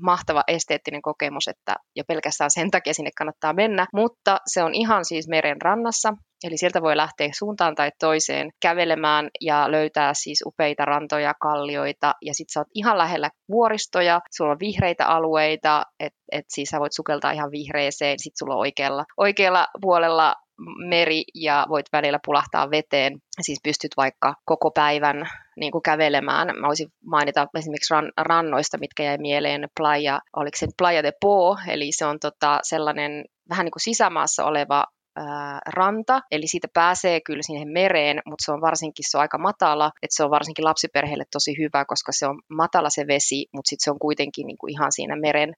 mahtava 0.00 0.44
esteettinen 0.48 1.02
kokemus, 1.02 1.48
että 1.48 1.76
jo 1.96 2.04
pelkästään 2.08 2.50
sen 2.50 2.70
takia 2.70 2.94
sinne 2.94 3.10
kannattaa 3.18 3.52
mennä, 3.52 3.86
mutta 3.94 4.38
se 4.46 4.62
on 4.62 4.74
ihan 4.74 5.04
siis 5.04 5.28
meren 5.28 5.62
rannassa, 5.62 6.14
Eli 6.44 6.56
sieltä 6.56 6.82
voi 6.82 6.96
lähteä 6.96 7.28
suuntaan 7.38 7.74
tai 7.74 7.90
toiseen 7.98 8.50
kävelemään 8.62 9.30
ja 9.40 9.70
löytää 9.70 10.14
siis 10.14 10.42
upeita 10.46 10.84
rantoja, 10.84 11.34
kallioita 11.40 12.14
ja 12.22 12.34
sitten 12.34 12.52
sä 12.52 12.60
oot 12.60 12.68
ihan 12.74 12.98
lähellä 12.98 13.30
vuoristoja, 13.50 14.20
sulla 14.36 14.50
on 14.50 14.60
vihreitä 14.60 15.06
alueita, 15.06 15.82
että 16.00 16.18
et 16.32 16.44
siis 16.48 16.68
sä 16.68 16.80
voit 16.80 16.92
sukeltaa 16.92 17.32
ihan 17.32 17.50
vihreeseen, 17.50 18.18
sitten 18.18 18.38
sulla 18.38 18.54
on 18.54 18.60
oikealla, 18.60 19.04
oikealla 19.16 19.66
puolella 19.80 20.34
meri 20.88 21.24
ja 21.34 21.66
voit 21.68 21.86
välillä 21.92 22.18
pulahtaa 22.24 22.70
veteen. 22.70 23.18
Siis 23.40 23.60
pystyt 23.64 23.90
vaikka 23.96 24.34
koko 24.44 24.70
päivän 24.70 25.28
niin 25.56 25.72
kuin 25.72 25.82
kävelemään. 25.82 26.48
Mä 26.60 26.66
voisin 26.66 26.88
mainita 27.04 27.46
esimerkiksi 27.58 27.94
ran, 27.94 28.12
rannoista, 28.16 28.78
mitkä 28.78 29.02
jäi 29.02 29.18
mieleen. 29.18 29.68
Playa, 29.76 30.20
oliko 30.36 30.56
se 30.56 30.66
Playa 30.78 31.02
de 31.02 31.12
Po, 31.20 31.56
eli 31.68 31.92
se 31.92 32.06
on 32.06 32.18
tota 32.20 32.58
sellainen 32.62 33.24
vähän 33.48 33.64
niin 33.64 33.72
kuin 33.72 33.82
sisämaassa 33.82 34.44
oleva 34.44 34.84
ranta, 35.66 36.20
eli 36.30 36.46
siitä 36.46 36.68
pääsee 36.74 37.20
kyllä 37.20 37.42
sinne 37.42 37.64
mereen, 37.64 38.20
mutta 38.26 38.44
se 38.44 38.52
on 38.52 38.60
varsinkin 38.60 39.04
se 39.08 39.16
on 39.16 39.20
aika 39.20 39.38
matala, 39.38 39.90
että 40.02 40.16
se 40.16 40.24
on 40.24 40.30
varsinkin 40.30 40.64
lapsiperheille 40.64 41.24
tosi 41.32 41.58
hyvä, 41.58 41.84
koska 41.84 42.12
se 42.12 42.26
on 42.26 42.42
matala 42.48 42.90
se 42.90 43.06
vesi, 43.06 43.46
mutta 43.54 43.68
sitten 43.68 43.84
se 43.84 43.90
on 43.90 43.98
kuitenkin 43.98 44.46
niin 44.46 44.58
kuin 44.58 44.70
ihan 44.70 44.92
siinä 44.92 45.16
meren, 45.16 45.52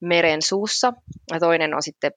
meren 0.00 0.42
suussa. 0.42 0.92
Ja 1.32 1.40
toinen 1.40 1.74
on 1.74 1.82
sitten 1.82 2.12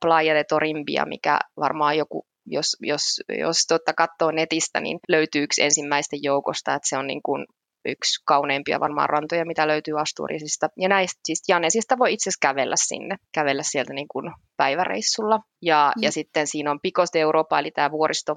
Playa 0.00 0.34
de 0.34 0.44
Torimbia, 0.44 1.06
mikä 1.06 1.38
varmaan 1.56 1.98
joku 1.98 2.26
jos, 2.46 2.76
jos, 2.80 3.02
jos 3.38 3.66
totta 3.68 3.92
katsoo 3.92 4.30
netistä, 4.30 4.80
niin 4.80 4.98
löytyy 5.08 5.42
yksi 5.42 5.62
ensimmäisten 5.62 6.18
joukosta, 6.22 6.74
että 6.74 6.88
se 6.88 6.98
on 6.98 7.06
niin 7.06 7.22
kuin 7.22 7.46
yksi 7.84 8.22
kauneimpia 8.24 8.80
varmaan 8.80 9.08
rantoja, 9.08 9.46
mitä 9.46 9.68
löytyy 9.68 10.00
Asturiasista. 10.00 10.68
Ja 10.76 10.88
näistä 10.88 11.20
siis 11.24 11.42
Janesista 11.48 11.98
voi 11.98 12.12
itse 12.12 12.22
asiassa 12.22 12.48
kävellä 12.48 12.74
sinne, 12.76 13.16
kävellä 13.34 13.62
sieltä 13.62 13.92
niin 13.92 14.08
kuin 14.12 14.32
päiväreissulla. 14.56 15.40
Ja, 15.62 15.92
mm. 15.96 16.02
ja 16.02 16.12
sitten 16.12 16.46
siinä 16.46 16.70
on 16.70 16.80
Picos 16.82 17.08
de 17.12 17.20
Europa, 17.20 17.58
eli 17.58 17.70
tämä 17.70 17.90
vuoristo 17.90 18.36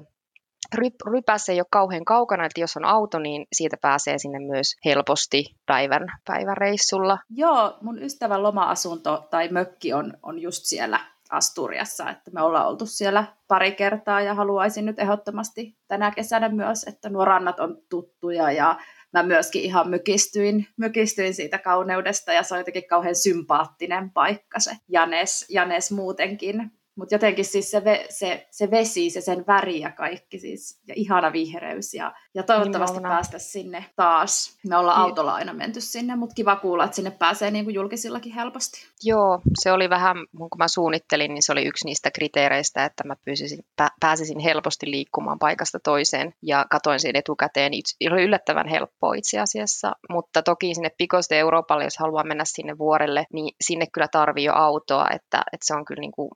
Ryp, 0.74 0.94
rypäs 1.12 1.48
ei 1.48 1.60
ole 1.60 1.66
kauhean 1.70 2.04
kaukana, 2.04 2.44
että 2.44 2.60
jos 2.60 2.76
on 2.76 2.84
auto, 2.84 3.18
niin 3.18 3.46
siitä 3.52 3.76
pääsee 3.80 4.18
sinne 4.18 4.38
myös 4.38 4.66
helposti 4.84 5.44
päivän, 5.66 6.06
päiväreissulla. 6.26 7.18
Joo, 7.30 7.78
mun 7.82 8.02
ystävän 8.02 8.42
loma-asunto 8.42 9.28
tai 9.30 9.48
mökki 9.48 9.92
on, 9.92 10.12
on 10.22 10.38
just 10.38 10.60
siellä 10.64 11.00
Asturiassa, 11.30 12.10
että 12.10 12.30
me 12.30 12.42
ollaan 12.42 12.68
oltu 12.68 12.86
siellä 12.86 13.24
pari 13.48 13.72
kertaa 13.72 14.20
ja 14.20 14.34
haluaisin 14.34 14.86
nyt 14.86 14.98
ehdottomasti 14.98 15.76
tänä 15.88 16.10
kesänä 16.10 16.48
myös, 16.48 16.84
että 16.84 17.08
nuo 17.08 17.24
rannat 17.24 17.60
on 17.60 17.78
tuttuja 17.88 18.50
ja 18.52 18.78
mä 19.12 19.22
myöskin 19.22 19.62
ihan 19.62 19.88
mykistyin, 19.88 20.66
mykistyin 20.76 21.34
siitä 21.34 21.58
kauneudesta 21.58 22.32
ja 22.32 22.42
se 22.42 22.54
on 22.54 22.60
jotenkin 22.60 22.88
kauhean 22.88 23.16
sympaattinen 23.16 24.10
paikka 24.10 24.60
se 24.60 24.70
Janes, 24.88 25.46
Janes 25.48 25.92
muutenkin. 25.92 26.72
Mutta 26.96 27.14
jotenkin 27.14 27.44
siis 27.44 27.70
se, 27.70 27.84
ve, 27.84 28.06
se, 28.10 28.46
se 28.50 28.70
vesi, 28.70 29.10
se 29.10 29.20
sen 29.20 29.44
väri 29.46 29.80
ja 29.80 29.92
kaikki 29.92 30.38
siis, 30.38 30.80
ja 30.88 30.94
ihana 30.96 31.32
vihreys. 31.32 31.94
Ja, 31.94 32.12
ja 32.34 32.42
toivottavasti 32.42 32.96
niin 32.96 33.08
päästä 33.08 33.38
sinne 33.38 33.84
taas. 33.96 34.58
Me 34.68 34.76
ollaan 34.76 34.98
niin. 34.98 35.08
autolla 35.08 35.34
aina 35.34 35.52
menty 35.52 35.80
sinne, 35.80 36.16
mutta 36.16 36.34
kiva 36.34 36.56
kuulla, 36.56 36.84
että 36.84 36.96
sinne 36.96 37.10
pääsee 37.10 37.50
niin 37.50 37.64
kuin 37.64 37.74
julkisillakin 37.74 38.32
helposti. 38.32 38.86
Joo, 39.02 39.40
se 39.62 39.72
oli 39.72 39.90
vähän, 39.90 40.16
kun 40.38 40.48
mä 40.58 40.68
suunnittelin, 40.68 41.34
niin 41.34 41.42
se 41.42 41.52
oli 41.52 41.66
yksi 41.66 41.84
niistä 41.84 42.10
kriteereistä, 42.10 42.84
että 42.84 43.04
mä 43.04 43.16
pyysisin, 43.24 43.58
pääsisin 44.00 44.38
helposti 44.38 44.90
liikkumaan 44.90 45.38
paikasta 45.38 45.78
toiseen. 45.84 46.34
Ja 46.42 46.66
katoin 46.70 47.00
sen 47.00 47.16
etukäteen, 47.16 47.72
se 47.84 48.12
oli 48.12 48.22
yllättävän 48.22 48.68
helppoa 48.68 49.14
itse 49.14 49.38
asiassa. 49.38 49.92
Mutta 50.10 50.42
toki 50.42 50.74
sinne 50.74 50.90
Picos 50.98 51.30
de 51.30 51.38
Euroopalle, 51.38 51.84
jos 51.84 51.98
haluaa 51.98 52.24
mennä 52.24 52.44
sinne 52.46 52.78
vuorelle, 52.78 53.26
niin 53.32 53.54
sinne 53.60 53.86
kyllä 53.92 54.08
tarvii 54.12 54.44
jo 54.44 54.52
autoa, 54.52 55.06
että, 55.10 55.42
että 55.52 55.66
se 55.66 55.74
on 55.74 55.84
kyllä 55.84 56.00
niin 56.00 56.12
kuin, 56.12 56.30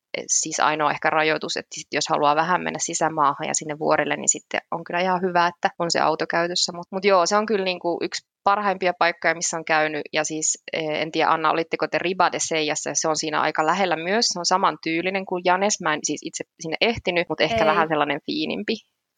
siis 0.50 0.60
ainoa 0.60 0.90
ehkä 0.90 1.10
rajoitus, 1.10 1.56
että 1.56 1.74
sit 1.74 1.86
jos 1.92 2.04
haluaa 2.08 2.36
vähän 2.36 2.62
mennä 2.62 2.78
sisämaahan 2.82 3.48
ja 3.48 3.54
sinne 3.54 3.78
vuorille, 3.78 4.16
niin 4.16 4.28
sitten 4.28 4.60
on 4.70 4.84
kyllä 4.84 5.00
ihan 5.00 5.22
hyvä, 5.22 5.46
että 5.46 5.70
on 5.78 5.90
se 5.90 6.00
auto 6.00 6.26
käytössä. 6.26 6.72
Mutta 6.72 6.96
mut 6.96 7.04
joo, 7.04 7.26
se 7.26 7.36
on 7.36 7.46
kyllä 7.46 7.64
niin 7.64 7.80
kuin 7.80 7.98
yksi 8.00 8.26
parhaimpia 8.44 8.92
paikkoja, 8.98 9.34
missä 9.34 9.56
on 9.56 9.64
käynyt. 9.64 10.02
Ja 10.12 10.24
siis 10.24 10.62
eh, 10.72 11.02
en 11.02 11.12
tiedä, 11.12 11.30
Anna, 11.30 11.50
olitteko 11.50 11.88
te 11.88 11.98
Riba 11.98 12.32
de 12.32 12.38
Seijassa, 12.40 12.90
se 12.94 13.08
on 13.08 13.16
siinä 13.16 13.40
aika 13.40 13.66
lähellä 13.66 13.96
myös. 13.96 14.26
Se 14.26 14.38
on 14.38 14.46
saman 14.46 14.78
tyylinen 14.82 15.26
kuin 15.26 15.42
Janes. 15.44 15.80
Mä 15.82 15.94
en 15.94 16.00
siis 16.02 16.20
itse 16.24 16.44
sinne 16.60 16.76
ehtinyt, 16.80 17.28
mutta 17.28 17.44
ehkä 17.44 17.64
Ei. 17.64 17.66
vähän 17.66 17.88
sellainen 17.88 18.20
fiinimpi 18.26 18.74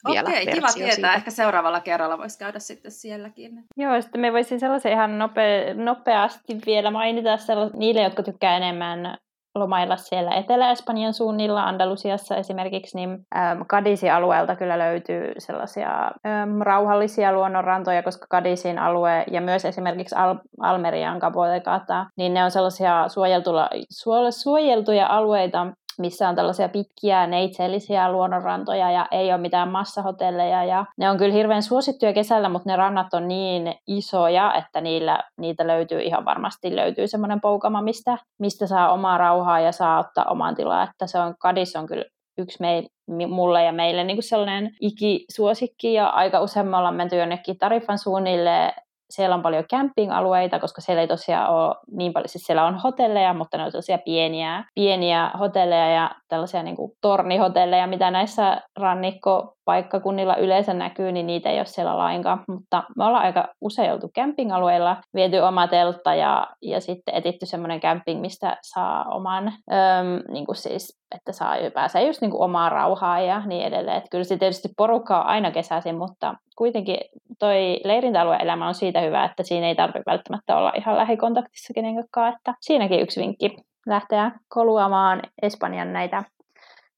vielä 0.07 0.29
Okei, 0.29 0.45
kiva 0.47 0.67
tietää. 0.73 0.93
Siitä. 0.93 1.13
Ehkä 1.13 1.31
seuraavalla 1.31 1.79
kerralla 1.79 2.17
voisi 2.17 2.39
käydä 2.39 2.59
sitten 2.59 2.91
sielläkin. 2.91 3.63
Joo, 3.77 4.01
sitten 4.01 4.21
me 4.21 4.33
voisin 4.33 4.59
sellaisen 4.59 4.91
ihan 4.91 5.19
nope, 5.19 5.73
nopeasti 5.73 6.57
vielä 6.65 6.91
mainita 6.91 7.37
niille, 7.73 8.01
jotka 8.01 8.23
tykkää 8.23 8.57
enemmän 8.57 9.17
lomailla 9.55 9.97
siellä 9.97 10.31
Etelä-Espanjan 10.31 11.13
suunnilla, 11.13 11.63
Andalusiassa 11.63 12.35
esimerkiksi, 12.35 12.97
niin 12.97 13.25
ähm, 13.35 13.61
Kadisi-alueelta 13.67 14.55
kyllä 14.55 14.79
löytyy 14.79 15.33
sellaisia 15.37 16.11
ähm, 16.25 16.61
rauhallisia 16.61 17.33
luonnonrantoja, 17.33 18.03
koska 18.03 18.25
Kadisin 18.29 18.79
alue 18.79 19.23
ja 19.31 19.41
myös 19.41 19.65
esimerkiksi 19.65 20.15
Al- 20.15 20.39
Almerian 20.61 21.19
Cabo 21.19 21.41
niin 22.17 22.33
ne 22.33 22.43
on 22.43 22.51
sellaisia 22.51 23.05
suojeltuja 24.29 25.07
alueita, 25.07 25.67
missä 25.99 26.29
on 26.29 26.35
tällaisia 26.35 26.69
pitkiä 26.69 27.27
neitsellisiä 27.27 28.11
luonnonrantoja 28.11 28.91
ja 28.91 29.07
ei 29.11 29.31
ole 29.31 29.41
mitään 29.41 29.69
massahotelleja. 29.69 30.63
Ja 30.63 30.85
ne 30.97 31.09
on 31.09 31.17
kyllä 31.17 31.33
hirveän 31.33 31.63
suosittuja 31.63 32.13
kesällä, 32.13 32.49
mutta 32.49 32.69
ne 32.69 32.75
rannat 32.75 33.13
on 33.13 33.27
niin 33.27 33.75
isoja, 33.87 34.53
että 34.53 34.81
niillä, 34.81 35.23
niitä 35.37 35.67
löytyy 35.67 36.01
ihan 36.01 36.25
varmasti 36.25 36.75
löytyy 36.75 37.07
semmoinen 37.07 37.41
poukama, 37.41 37.81
mistä, 37.81 38.17
mistä 38.39 38.67
saa 38.67 38.93
omaa 38.93 39.17
rauhaa 39.17 39.59
ja 39.59 39.71
saa 39.71 39.99
ottaa 39.99 40.25
oman 40.25 40.55
tilaa. 40.55 40.83
Että 40.83 41.07
se 41.07 41.19
on, 41.19 41.35
Kadis 41.39 41.75
on 41.75 41.87
kyllä 41.87 42.05
yksi 42.37 42.57
meil, 42.59 42.83
mulle 43.27 43.63
ja 43.63 43.71
meille 43.71 44.03
niin 44.03 44.17
kuin 44.17 44.23
sellainen 44.23 44.71
ikisuosikki 44.81 45.93
ja 45.93 46.07
aika 46.07 46.41
usein 46.41 46.67
me 46.67 46.77
ollaan 46.77 46.95
menty 46.95 47.15
jonnekin 47.15 47.57
Tarifan 47.57 47.99
suunnille 47.99 48.73
siellä 49.09 49.35
on 49.35 49.41
paljon 49.41 49.63
camping-alueita, 49.73 50.59
koska 50.59 50.81
siellä 50.81 51.01
ei 51.01 51.07
tosiaan 51.07 51.49
ole 51.49 51.75
niin 51.91 52.13
paljon, 52.13 52.29
siis 52.29 52.43
siellä 52.43 52.65
on 52.65 52.75
hotelleja, 52.75 53.33
mutta 53.33 53.57
ne 53.57 53.63
on 53.63 53.71
sellaisia 53.71 53.97
pieniä, 53.97 54.63
pieniä 54.75 55.31
hotelleja 55.39 55.89
ja 55.89 56.11
tällaisia 56.27 56.63
niin 56.63 56.75
kuin 56.75 56.91
tornihotelleja, 57.01 57.87
mitä 57.87 58.11
näissä 58.11 58.61
rannikkopaikkakunnilla 58.79 60.35
yleensä 60.35 60.73
näkyy, 60.73 61.11
niin 61.11 61.27
niitä 61.27 61.49
ei 61.49 61.57
ole 61.57 61.65
siellä 61.65 61.97
lainkaan. 61.97 62.43
Mutta 62.47 62.83
me 62.97 63.05
ollaan 63.05 63.25
aika 63.25 63.47
usein 63.61 63.93
oltu 63.93 64.09
camping-alueilla, 64.19 64.97
viety 65.15 65.37
oma 65.37 65.67
teltta 65.67 66.15
ja, 66.15 66.47
ja 66.61 66.81
sitten 66.81 67.15
etitty 67.15 67.45
semmoinen 67.45 67.81
camping, 67.81 68.21
mistä 68.21 68.57
saa 68.61 69.05
oman, 69.05 69.47
öm, 69.47 70.33
niin 70.33 70.45
kuin 70.45 70.55
siis 70.55 71.02
että 71.15 71.31
saa, 71.31 71.55
pääsee 71.73 72.07
just 72.07 72.21
niin 72.21 72.31
kuin 72.31 72.41
omaa 72.41 72.69
rauhaa 72.69 73.19
ja 73.19 73.45
niin 73.45 73.65
edelleen. 73.65 73.97
Että 73.97 74.09
kyllä 74.11 74.23
se 74.23 74.37
tietysti 74.37 74.69
porukka 74.77 75.19
on 75.19 75.25
aina 75.25 75.51
kesäisin, 75.51 75.95
mutta 75.95 76.35
kuitenkin 76.57 76.97
toi 77.39 77.79
leirintäalueen 77.83 78.41
elämä 78.41 78.67
on 78.67 78.73
siitä 78.73 79.01
hyvä, 79.01 79.25
että 79.25 79.43
siinä 79.43 79.67
ei 79.67 79.75
tarvitse 79.75 80.11
välttämättä 80.11 80.57
olla 80.57 80.71
ihan 80.77 80.97
lähikontaktissa 80.97 81.73
kenenkään, 81.73 82.33
että 82.33 82.53
siinäkin 82.61 83.01
yksi 83.01 83.21
vinkki 83.21 83.55
lähteä 83.87 84.31
koluamaan 84.49 85.21
Espanjan 85.41 85.93
näitä 85.93 86.23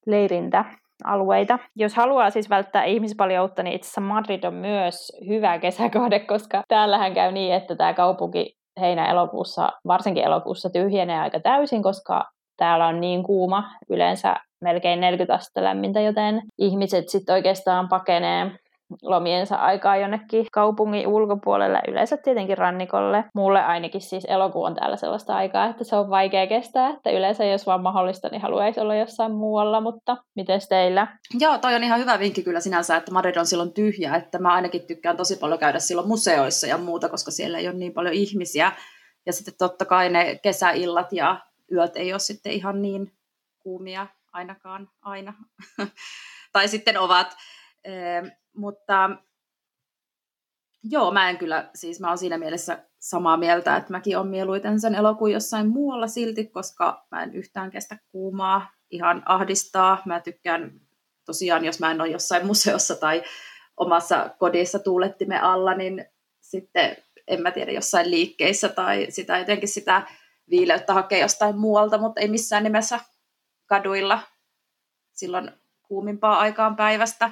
leirintäalueita. 0.06 1.60
Jos 1.76 1.96
haluaa 1.96 2.30
siis 2.30 2.50
välttää 2.50 2.84
ihmispaljoutta, 2.84 3.64
niin 3.64 3.76
itse 3.76 3.86
asiassa 3.86 4.02
Madrid 4.02 4.44
on 4.44 4.54
myös 4.54 5.12
hyvä 5.28 5.60
kesäkohde, 5.60 6.20
koska 6.20 6.64
täällähän 6.68 7.14
käy 7.14 7.32
niin, 7.32 7.54
että 7.54 7.76
tämä 7.76 7.94
kaupunki 7.94 8.58
heinä-elokuussa, 8.82 9.70
varsinkin 9.88 10.24
elokuussa 10.24 10.70
tyhjenee 10.70 11.20
aika 11.20 11.40
täysin, 11.40 11.84
koska 11.84 12.35
täällä 12.58 12.88
on 12.88 13.02
niin 13.02 13.24
kuuma, 13.24 13.72
yleensä 13.90 14.36
melkein 14.62 15.02
40 15.02 15.34
astetta 15.34 15.64
lämmintä, 15.64 16.02
joten 16.02 16.42
ihmiset 16.58 17.10
sitten 17.10 17.36
oikeastaan 17.36 17.90
pakenee 17.90 18.52
lomiensa 19.02 19.56
aikaa 19.56 19.98
jonnekin 19.98 20.46
kaupungin 20.52 21.08
ulkopuolelle, 21.08 21.82
yleensä 21.88 22.18
tietenkin 22.18 22.58
rannikolle. 22.58 23.24
Mulle 23.36 23.64
ainakin 23.64 24.02
siis 24.02 24.26
elokuu 24.26 24.64
on 24.64 24.76
täällä 24.76 24.96
sellaista 24.96 25.36
aikaa, 25.36 25.66
että 25.66 25.84
se 25.84 25.96
on 25.96 26.10
vaikea 26.10 26.48
kestää, 26.48 26.90
että 26.90 27.10
yleensä 27.10 27.46
jos 27.46 27.66
vaan 27.66 27.84
mahdollista, 27.84 28.30
niin 28.30 28.42
haluaisi 28.42 28.80
olla 28.80 28.96
jossain 28.96 29.32
muualla, 29.32 29.82
mutta 29.82 30.18
miten 30.36 30.60
teillä? 30.70 31.08
Joo, 31.40 31.58
toi 31.58 31.76
on 31.76 31.84
ihan 31.84 32.00
hyvä 32.00 32.20
vinkki 32.20 32.44
kyllä 32.44 32.60
sinänsä, 32.60 32.96
että 32.96 33.12
Madrid 33.12 33.36
on 33.36 33.46
silloin 33.46 33.74
tyhjä, 33.74 34.16
että 34.16 34.40
mä 34.40 34.54
ainakin 34.54 34.88
tykkään 34.88 35.18
tosi 35.18 35.36
paljon 35.36 35.60
käydä 35.60 35.80
silloin 35.80 36.08
museoissa 36.08 36.68
ja 36.68 36.78
muuta, 36.78 37.10
koska 37.10 37.32
siellä 37.32 37.58
ei 37.58 37.68
ole 37.68 37.78
niin 37.78 37.94
paljon 37.94 38.14
ihmisiä. 38.14 38.72
Ja 39.26 39.34
sitten 39.34 39.54
totta 39.58 39.86
kai 39.86 40.10
ne 40.10 40.40
kesäillat 40.44 41.14
ja 41.14 41.40
yöt 41.72 41.96
ei 41.96 42.14
ole 42.14 42.20
sitten 42.20 42.52
ihan 42.52 42.82
niin 42.82 43.12
kuumia 43.60 44.08
ainakaan 44.34 44.90
aina. 45.02 45.34
tai 46.54 46.68
sitten 46.68 47.00
ovat. 47.00 47.36
E, 47.84 47.92
mutta 48.56 49.10
joo, 50.84 51.12
mä 51.12 51.30
en 51.30 51.38
kyllä, 51.38 51.70
siis 51.76 52.00
mä 52.00 52.08
oon 52.08 52.18
siinä 52.18 52.38
mielessä 52.38 52.86
samaa 53.00 53.38
mieltä, 53.38 53.76
että 53.76 53.92
mäkin 53.92 54.18
on 54.18 54.28
mieluiten 54.28 54.80
sen 54.80 54.96
elokuun 54.96 55.32
jossain 55.32 55.68
muualla 55.68 56.08
silti, 56.08 56.46
koska 56.46 57.06
mä 57.12 57.24
en 57.24 57.36
yhtään 57.36 57.72
kestä 57.72 57.98
kuumaa, 58.10 58.72
ihan 58.92 59.24
ahdistaa. 59.26 60.02
Mä 60.06 60.20
tykkään 60.20 60.82
tosiaan, 61.26 61.66
jos 61.66 61.80
mä 61.80 61.92
en 61.92 62.02
ole 62.02 62.10
jossain 62.10 62.46
museossa 62.46 62.96
tai 62.96 63.24
omassa 63.78 64.30
kodissa 64.40 64.80
tuulettimen 64.80 65.44
alla, 65.44 65.74
niin 65.74 66.06
sitten 66.42 66.98
en 67.28 67.42
mä 67.42 67.52
tiedä, 67.52 67.72
jossain 67.72 68.12
liikkeissä 68.12 68.70
tai 68.70 69.08
sitä 69.10 69.38
jotenkin 69.38 69.70
sitä 69.70 70.08
viileyttä 70.50 70.94
hakea 70.94 71.20
jostain 71.20 71.58
muualta, 71.58 71.98
mutta 71.98 72.22
ei 72.22 72.28
missään 72.28 72.64
nimessä 72.64 73.00
kaduilla. 73.66 74.20
Silloin 75.14 75.52
kuumimpaa 75.84 76.40
aikaan 76.40 76.76
päivästä. 76.76 77.32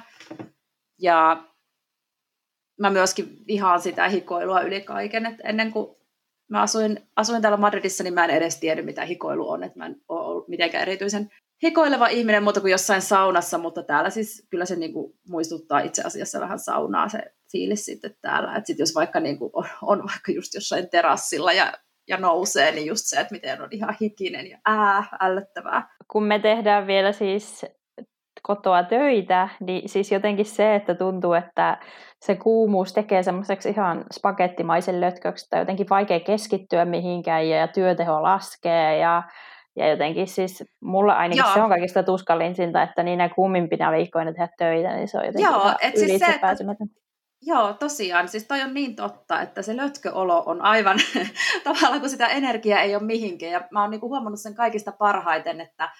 Ja 0.98 1.44
mä 2.80 2.90
myöskin 2.90 3.46
vihaan 3.46 3.80
sitä 3.80 4.08
hikoilua 4.08 4.60
yli 4.60 4.80
kaiken, 4.80 5.26
että 5.26 5.48
ennen 5.48 5.72
kuin 5.72 5.96
mä 6.48 6.62
asuin, 6.62 7.08
asuin 7.16 7.42
täällä 7.42 7.56
Madridissa, 7.56 8.04
niin 8.04 8.14
mä 8.14 8.24
en 8.24 8.30
edes 8.30 8.60
tiedä, 8.60 8.82
mitä 8.82 9.04
hikoilu 9.04 9.50
on, 9.50 9.64
että 9.64 9.78
mä 9.78 9.86
en 9.86 9.96
ole 10.08 10.26
ollut 10.26 10.48
mitenkään 10.48 10.82
erityisen 10.82 11.30
hikoileva 11.62 12.06
ihminen 12.06 12.42
muuta 12.42 12.60
kuin 12.60 12.70
jossain 12.70 13.02
saunassa, 13.02 13.58
mutta 13.58 13.82
täällä 13.82 14.10
siis 14.10 14.46
kyllä 14.50 14.64
se 14.64 14.76
niinku 14.76 15.16
muistuttaa 15.28 15.80
itse 15.80 16.02
asiassa 16.02 16.40
vähän 16.40 16.58
saunaa 16.58 17.08
se 17.08 17.34
fiilis 17.52 17.84
sitten 17.84 18.16
täällä, 18.20 18.56
että 18.56 18.66
sit 18.66 18.78
jos 18.78 18.94
vaikka 18.94 19.20
niinku 19.20 19.50
on, 19.52 19.66
on 19.82 19.98
vaikka 19.98 20.32
just 20.32 20.54
jossain 20.54 20.90
terassilla 20.90 21.52
ja 21.52 21.72
ja 22.08 22.16
nousee, 22.16 22.72
niin 22.72 22.86
just 22.86 23.02
se, 23.04 23.20
että 23.20 23.34
miten 23.34 23.62
on 23.62 23.68
ihan 23.70 23.96
hikinen 24.00 24.50
ja 24.50 24.58
ää, 24.66 25.04
ällöttävää. 25.20 25.88
Kun 26.08 26.24
me 26.24 26.38
tehdään 26.38 26.86
vielä 26.86 27.12
siis 27.12 27.66
kotoa 28.42 28.82
töitä, 28.82 29.48
niin 29.60 29.88
siis 29.88 30.12
jotenkin 30.12 30.44
se, 30.44 30.74
että 30.74 30.94
tuntuu, 30.94 31.32
että 31.32 31.78
se 32.20 32.34
kuumuus 32.34 32.92
tekee 32.92 33.22
semmoiseksi 33.22 33.68
ihan 33.68 34.04
spagettimaisen 34.12 35.00
lötköksi, 35.00 35.46
että 35.46 35.58
jotenkin 35.58 35.86
vaikea 35.90 36.20
keskittyä 36.20 36.84
mihinkään 36.84 37.48
ja, 37.48 37.56
ja 37.56 37.68
työteho 37.68 38.22
laskee 38.22 38.98
ja, 38.98 39.22
ja 39.76 39.88
jotenkin 39.88 40.26
siis 40.26 40.64
mulla 40.80 41.12
ainakin 41.12 41.44
Joo. 41.44 41.54
se 41.54 41.62
on 41.62 41.68
kaikista 41.68 42.02
tuskallinsinta, 42.02 42.82
että 42.82 43.02
niinä 43.02 43.28
kuumimpina 43.28 43.92
viikkoina 43.92 44.32
tehdä 44.32 44.48
töitä, 44.58 44.96
niin 44.96 45.08
se 45.08 45.18
on 45.18 45.26
jotenkin 45.26 45.52
Joo, 45.52 45.74
et 45.82 45.96
siis 45.96 46.18
se, 46.18 46.26
että, 46.26 46.56
Joo, 47.46 47.74
tosiaan. 47.74 48.28
Siis 48.28 48.44
toi 48.44 48.62
on 48.62 48.74
niin 48.74 48.96
totta, 48.96 49.42
että 49.42 49.62
se 49.62 49.76
lötköolo 49.76 50.42
on 50.46 50.62
aivan 50.62 50.98
tavallaan, 51.64 52.00
kun 52.00 52.10
sitä 52.10 52.26
energiaa 52.26 52.80
ei 52.80 52.94
ole 52.94 53.04
mihinkään. 53.04 53.52
Ja 53.52 53.68
mä 53.70 53.82
oon 53.82 53.90
niinku 53.90 54.08
huomannut 54.08 54.40
sen 54.40 54.54
kaikista 54.54 54.92
parhaiten, 54.92 55.60
että 55.60 55.92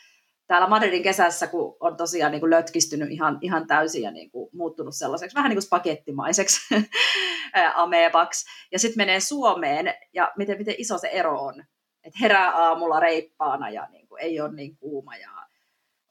täällä 0.47 0.69
Madridin 0.69 1.03
kesässä, 1.03 1.47
kun 1.47 1.77
on 1.81 1.97
tosiaan 1.97 2.33
niin 2.33 2.41
kuin 2.41 2.51
lötkistynyt 2.51 3.11
ihan, 3.11 3.39
ihan 3.41 3.67
täysin 3.67 4.03
ja 4.03 4.11
niin 4.11 4.31
kuin 4.31 4.51
muuttunut 4.53 4.97
sellaiseksi 4.97 5.35
vähän 5.35 5.49
niin 5.49 5.57
kuin 5.57 5.63
spagettimaiseksi 5.63 6.75
amebaksi, 7.75 8.47
ja 8.73 8.79
sitten 8.79 9.01
menee 9.01 9.21
Suomeen, 9.21 9.95
ja 10.13 10.33
miten, 10.37 10.59
miten 10.59 10.75
iso 10.79 10.99
se 10.99 11.09
ero 11.09 11.41
on. 11.41 11.65
Että 12.05 12.19
herää 12.21 12.51
aamulla 12.51 13.01
reippaana 13.01 13.71
ja 13.71 13.89
niin 13.93 14.09
kuin 14.09 14.23
ei 14.23 14.41
ole 14.41 14.53
niin 14.53 14.77
kuuma 14.77 15.17
ja 15.17 15.31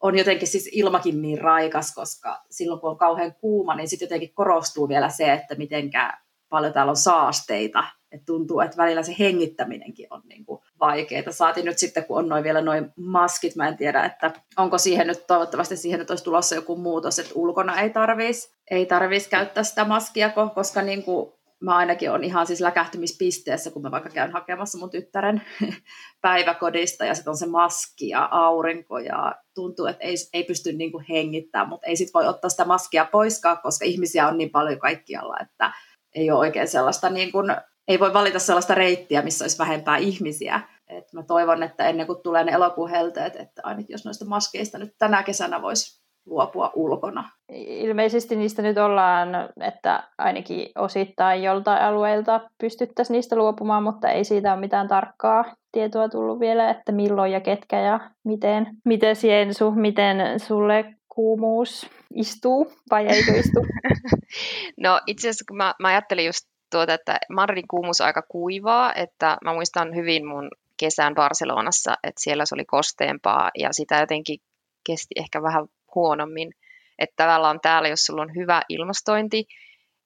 on 0.04 0.18
jotenkin 0.18 0.48
siis 0.48 0.70
ilmakin 0.72 1.22
niin 1.22 1.42
raikas, 1.42 1.96
koska 1.96 2.42
silloin 2.50 2.82
kun 2.82 2.90
on 2.90 2.98
kauhean 2.98 3.36
kuuma, 3.36 3.76
niin 3.76 3.88
sitten 3.88 4.06
jotenkin 4.06 4.34
korostuu 4.34 4.90
vielä 4.90 5.10
se, 5.10 5.34
että 5.34 5.56
mitenkä 5.56 6.14
paljon 6.50 6.74
täällä 6.74 6.90
on 6.90 6.96
saasteita. 6.96 7.84
Et 8.12 8.26
tuntuu, 8.26 8.60
että 8.60 8.78
välillä 8.78 9.04
se 9.04 9.16
hengittäminenkin 9.20 10.08
on 10.10 10.22
niin 10.26 10.46
kuin 10.46 10.62
vaikeaa. 10.80 11.32
Saatiin 11.32 11.66
nyt 11.66 11.78
sitten, 11.78 12.06
kun 12.06 12.18
on 12.18 12.30
noin 12.30 12.44
vielä 12.44 12.62
noin 12.62 12.94
maskit, 12.96 13.56
mä 13.56 13.68
en 13.68 13.78
tiedä, 13.78 14.04
että 14.04 14.32
onko 14.58 14.78
siihen 14.78 15.08
nyt, 15.08 15.28
toivottavasti 15.28 15.78
siihen 15.78 16.00
nyt 16.00 16.10
olisi 16.10 16.24
tulossa 16.24 16.56
joku 16.56 16.76
muutos, 16.76 17.20
että 17.20 17.32
ulkona 17.36 17.82
ei 17.82 17.90
tarvitsisi 17.90 18.54
ei 18.72 18.86
tarvis 18.86 19.28
käyttää 19.28 19.64
sitä 19.64 19.86
maskia, 19.86 20.32
koska 20.56 20.82
niin 20.82 21.04
kuin 21.04 21.34
mä 21.64 21.76
ainakin 21.76 22.12
on 22.12 22.24
ihan 22.24 22.48
siis 22.48 22.62
läkähtymispisteessä, 22.62 23.72
kun 23.72 23.82
mä 23.82 23.92
vaikka 23.92 24.10
käyn 24.10 24.32
hakemassa 24.32 24.78
mun 24.78 24.90
tyttären 24.90 25.42
päiväkodista 26.22 27.06
ja 27.06 27.16
sitten 27.16 27.32
on 27.32 27.38
se 27.38 27.46
maski 27.46 28.10
ja 28.10 28.28
aurinko 28.32 29.00
ja 29.00 29.36
tuntuu, 29.56 29.86
että 29.86 30.04
ei, 30.04 30.16
ei 30.34 30.44
pysty 30.44 30.74
niin 30.74 30.92
hengittämään, 31.10 31.70
mutta 31.70 31.88
ei 31.88 31.96
sit 31.96 32.14
voi 32.14 32.28
ottaa 32.28 32.50
sitä 32.50 32.66
maskia 32.66 33.06
poiskaan, 33.06 33.58
koska 33.64 33.86
ihmisiä 33.86 34.28
on 34.28 34.38
niin 34.38 34.50
paljon 34.50 34.80
kaikkialla, 34.80 35.38
että 35.42 35.72
ei 36.16 36.32
ole 36.32 36.40
oikein 36.40 36.68
sellaista 36.68 37.10
niin 37.10 37.32
kuin, 37.32 37.56
ei 37.88 38.00
voi 38.00 38.14
valita 38.14 38.40
sellaista 38.40 38.76
reittiä, 38.76 39.22
missä 39.22 39.44
olisi 39.44 39.58
vähempää 39.58 39.98
ihmisiä. 39.98 40.62
Et 40.88 41.14
mä 41.14 41.24
toivon, 41.24 41.64
että 41.64 41.88
ennen 41.88 42.08
kuin 42.08 42.22
tulee 42.24 42.44
ne 42.44 42.52
elokuun 42.52 42.90
helteet, 42.90 43.36
että 43.36 43.62
ainakin 43.66 43.94
jos 43.94 44.06
noista 44.06 44.26
maskeista 44.26 44.78
nyt 44.78 44.96
tänä 44.98 45.24
kesänä 45.24 45.62
voisi 45.62 46.03
luopua 46.26 46.72
ulkona. 46.76 47.30
Ilmeisesti 47.56 48.36
niistä 48.36 48.62
nyt 48.62 48.78
ollaan, 48.78 49.30
että 49.62 50.04
ainakin 50.18 50.70
osittain 50.76 51.44
joltain 51.44 51.84
alueelta 51.84 52.42
pystyttäisiin 52.58 53.16
niistä 53.16 53.36
luopumaan, 53.36 53.84
mutta 53.84 54.10
ei 54.10 54.24
siitä 54.24 54.54
ole 54.54 54.60
mitään 54.60 54.88
tarkkaa 54.88 55.46
tietoa 55.72 56.10
tullut 56.10 56.40
vielä, 56.40 56.70
että 56.70 56.92
milloin 56.92 57.32
ja 57.32 57.42
ketkä 57.42 57.80
ja 57.80 58.00
miten. 58.24 58.68
Miten 58.86 59.16
Siensu, 59.16 59.72
miten 59.72 60.40
sulle 60.40 60.96
kuumuus 61.10 61.90
istuu 62.14 62.72
vai 62.92 63.08
eikö 63.08 63.32
istu? 63.32 63.60
no 64.84 65.02
itse 65.08 65.30
asiassa 65.30 65.46
kun 65.48 65.58
mä, 65.58 65.74
mä 65.80 65.88
ajattelin 65.88 66.26
just 66.26 66.48
tuota, 66.72 66.94
että 66.94 67.18
Madridin 67.30 67.68
kuumuus 67.68 68.02
on 68.02 68.08
aika 68.08 68.22
kuivaa, 68.22 68.94
että 68.94 69.38
mä 69.44 69.54
muistan 69.54 69.96
hyvin 69.96 70.28
mun 70.28 70.50
kesän 70.78 71.16
Barcelonassa, 71.16 71.94
että 72.04 72.22
siellä 72.22 72.46
se 72.46 72.56
oli 72.56 72.66
kosteempaa 72.66 73.52
ja 73.58 73.70
sitä 73.72 74.00
jotenkin 74.00 74.40
kesti 74.86 75.16
ehkä 75.16 75.42
vähän 75.42 75.66
huonommin. 75.96 76.52
Että 77.00 77.24
tavallaan 77.24 77.60
täällä, 77.62 77.90
jos 77.90 78.00
sulla 78.00 78.22
on 78.22 78.36
hyvä 78.36 78.62
ilmastointi 78.70 79.46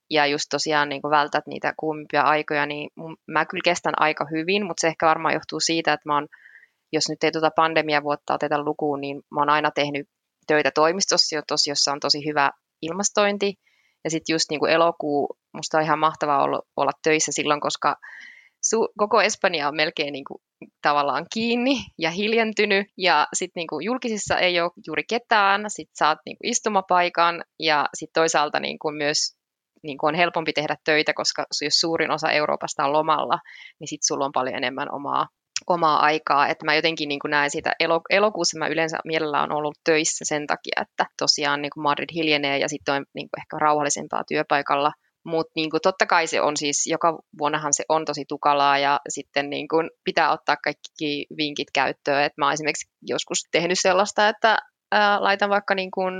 ja 0.10 0.26
just 0.26 0.46
tosiaan 0.50 0.90
niin 0.90 1.02
vältät 1.02 1.48
niitä 1.48 1.74
kuumimpia 1.78 2.22
aikoja, 2.22 2.66
niin 2.66 2.90
mä 3.28 3.46
kyllä 3.46 3.62
kestän 3.64 3.94
aika 3.98 4.26
hyvin, 4.32 4.66
mutta 4.66 4.82
se 4.82 4.88
ehkä 4.88 5.06
varmaan 5.06 5.34
johtuu 5.34 5.60
siitä, 5.60 5.94
että 5.94 6.10
mä 6.10 6.16
oon, 6.16 6.28
jos 6.92 7.10
nyt 7.10 7.24
ei 7.24 7.32
tuota 7.32 7.52
pandemiavuotta 7.56 8.34
oteta 8.34 8.64
lukuun, 8.64 9.02
niin 9.02 9.22
mä 9.32 9.42
oon 9.42 9.50
aina 9.50 9.72
tehnyt 9.72 10.10
töitä 10.48 10.72
toimistossa, 10.72 11.36
jossa 11.70 11.92
on 11.92 12.00
tosi 12.00 12.26
hyvä 12.26 12.52
ilmastointi. 12.82 13.54
Ja 14.04 14.10
sitten 14.10 14.34
just 14.34 14.50
niin 14.50 14.60
kuin 14.60 14.72
elokuu, 14.72 15.38
musta 15.54 15.78
on 15.78 15.84
ihan 15.84 16.00
mahtavaa 16.00 16.44
olla, 16.44 16.62
olla 16.78 16.92
töissä 17.04 17.32
silloin, 17.32 17.62
koska 17.62 17.96
su, 18.70 18.88
koko 18.98 19.22
Espanja 19.22 19.68
on 19.68 19.76
melkein 19.76 20.14
niin 20.14 20.26
kuin 20.26 20.42
tavallaan 20.82 21.26
kiinni 21.34 21.78
ja 21.98 22.12
hiljentynyt. 22.12 22.88
Ja 22.98 23.28
sitten 23.34 23.62
niin 23.62 23.86
julkisissa 23.86 24.38
ei 24.40 24.62
ole 24.62 24.72
juuri 24.88 25.04
ketään, 25.10 25.66
sitten 25.68 25.98
saat 25.98 26.20
niin 26.26 26.38
kuin 26.38 26.50
istumapaikan 26.50 27.44
ja 27.60 27.90
sitten 27.94 28.22
toisaalta 28.22 28.60
niin 28.60 28.80
kuin 28.80 28.96
myös 28.96 29.38
niin 29.84 29.98
kuin 29.98 30.08
on 30.08 30.16
helpompi 30.16 30.54
tehdä 30.54 30.76
töitä, 30.84 31.14
koska 31.14 31.46
jos 31.62 31.80
suurin 31.80 32.12
osa 32.12 32.32
Euroopasta 32.32 32.86
on 32.86 32.94
lomalla, 32.94 33.40
niin 33.80 33.88
sitten 33.88 34.08
sulla 34.08 34.26
on 34.26 34.32
paljon 34.32 34.56
enemmän 34.56 34.88
omaa 34.92 35.28
omaa 35.68 36.00
aikaa, 36.00 36.48
että 36.48 36.66
mä 36.66 36.76
jotenkin 36.76 37.10
niin 37.10 37.20
näen 37.28 37.52
sitä, 37.52 37.72
elokuussa 38.10 38.60
mä 38.60 38.68
yleensä 38.68 38.98
mielellä 39.06 39.42
on 39.42 39.52
ollut 39.52 39.78
töissä 39.84 40.26
sen 40.26 40.48
takia, 40.48 40.82
että 40.82 41.06
tosiaan 41.20 41.62
niin 41.62 41.72
Madrid 41.78 42.10
hiljenee 42.14 42.58
ja 42.58 42.70
sitten 42.70 42.96
on 42.96 43.06
niin 43.14 43.30
ehkä 43.38 43.58
rauhallisempaa 43.60 44.24
työpaikalla, 44.28 44.92
mutta 45.28 45.52
niin 45.56 45.70
totta 45.84 46.06
kai 46.06 46.28
se 46.28 46.42
on 46.42 46.58
siis, 46.58 46.88
joka 46.88 47.20
vuonnahan 47.40 47.74
se 47.74 47.84
on 47.90 48.06
tosi 48.06 48.26
tukalaa 48.28 48.78
ja 48.78 49.00
sitten 49.10 49.50
niin 49.50 49.68
kuin, 49.68 49.90
pitää 50.04 50.32
ottaa 50.32 50.56
kaikki 50.64 51.26
vinkit 51.38 51.68
käyttöön. 51.74 52.24
Et 52.24 52.34
mä 52.38 52.46
oon 52.46 52.54
esimerkiksi 52.54 52.90
joskus 53.02 53.40
tehnyt 53.52 53.78
sellaista, 53.82 54.30
että 54.30 54.58
ää, 54.92 55.24
laitan 55.24 55.50
vaikka 55.50 55.76
niin 55.76 55.92
kuin, 55.92 56.14